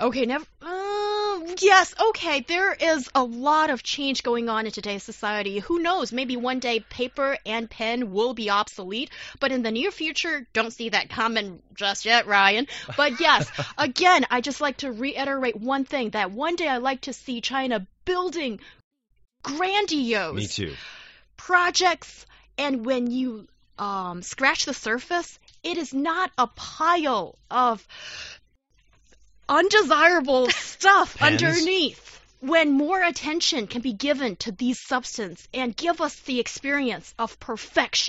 Okay, 0.00 0.24
never. 0.24 0.46
Uh, 0.62 1.40
yes, 1.60 1.94
okay. 2.08 2.40
There 2.40 2.72
is 2.72 3.10
a 3.14 3.22
lot 3.22 3.68
of 3.68 3.82
change 3.82 4.22
going 4.22 4.48
on 4.48 4.64
in 4.64 4.72
today's 4.72 5.02
society. 5.02 5.58
Who 5.58 5.80
knows? 5.80 6.10
Maybe 6.10 6.38
one 6.38 6.58
day 6.58 6.80
paper 6.80 7.36
and 7.44 7.68
pen 7.68 8.10
will 8.10 8.32
be 8.32 8.48
obsolete, 8.48 9.10
but 9.40 9.52
in 9.52 9.62
the 9.62 9.70
near 9.70 9.90
future, 9.90 10.46
don't 10.54 10.72
see 10.72 10.88
that 10.88 11.10
coming 11.10 11.60
just 11.74 12.06
yet, 12.06 12.26
Ryan. 12.26 12.66
But 12.96 13.20
yes, 13.20 13.46
again, 13.76 14.24
I 14.30 14.40
just 14.40 14.62
like 14.62 14.78
to 14.78 14.90
reiterate 14.90 15.56
one 15.56 15.84
thing 15.84 16.08
that 16.10 16.30
one 16.30 16.56
day 16.56 16.68
I 16.68 16.78
like 16.78 17.02
to 17.02 17.12
see 17.12 17.42
China 17.42 17.86
building 18.06 18.60
grandiose 19.44 20.34
Me 20.34 20.46
too. 20.48 20.74
projects, 21.36 22.26
and 22.58 22.84
when 22.84 23.10
you 23.10 23.46
um, 23.78 24.22
scratch 24.22 24.64
the 24.64 24.74
surface, 24.74 25.38
it 25.62 25.78
is 25.78 25.94
not 25.94 26.30
a 26.36 26.48
pile 26.48 27.36
of 27.50 27.86
undesirable 29.48 30.48
stuff 30.50 31.16
Pens. 31.16 31.42
underneath. 31.42 32.10
When 32.40 32.72
more 32.72 33.02
attention 33.02 33.66
can 33.68 33.80
be 33.80 33.94
given 33.94 34.36
to 34.36 34.52
these 34.52 34.78
substances 34.78 35.48
and 35.54 35.74
give 35.74 36.02
us 36.02 36.14
the 36.20 36.40
experience 36.40 37.14
of 37.18 37.40
perfection. 37.40 38.02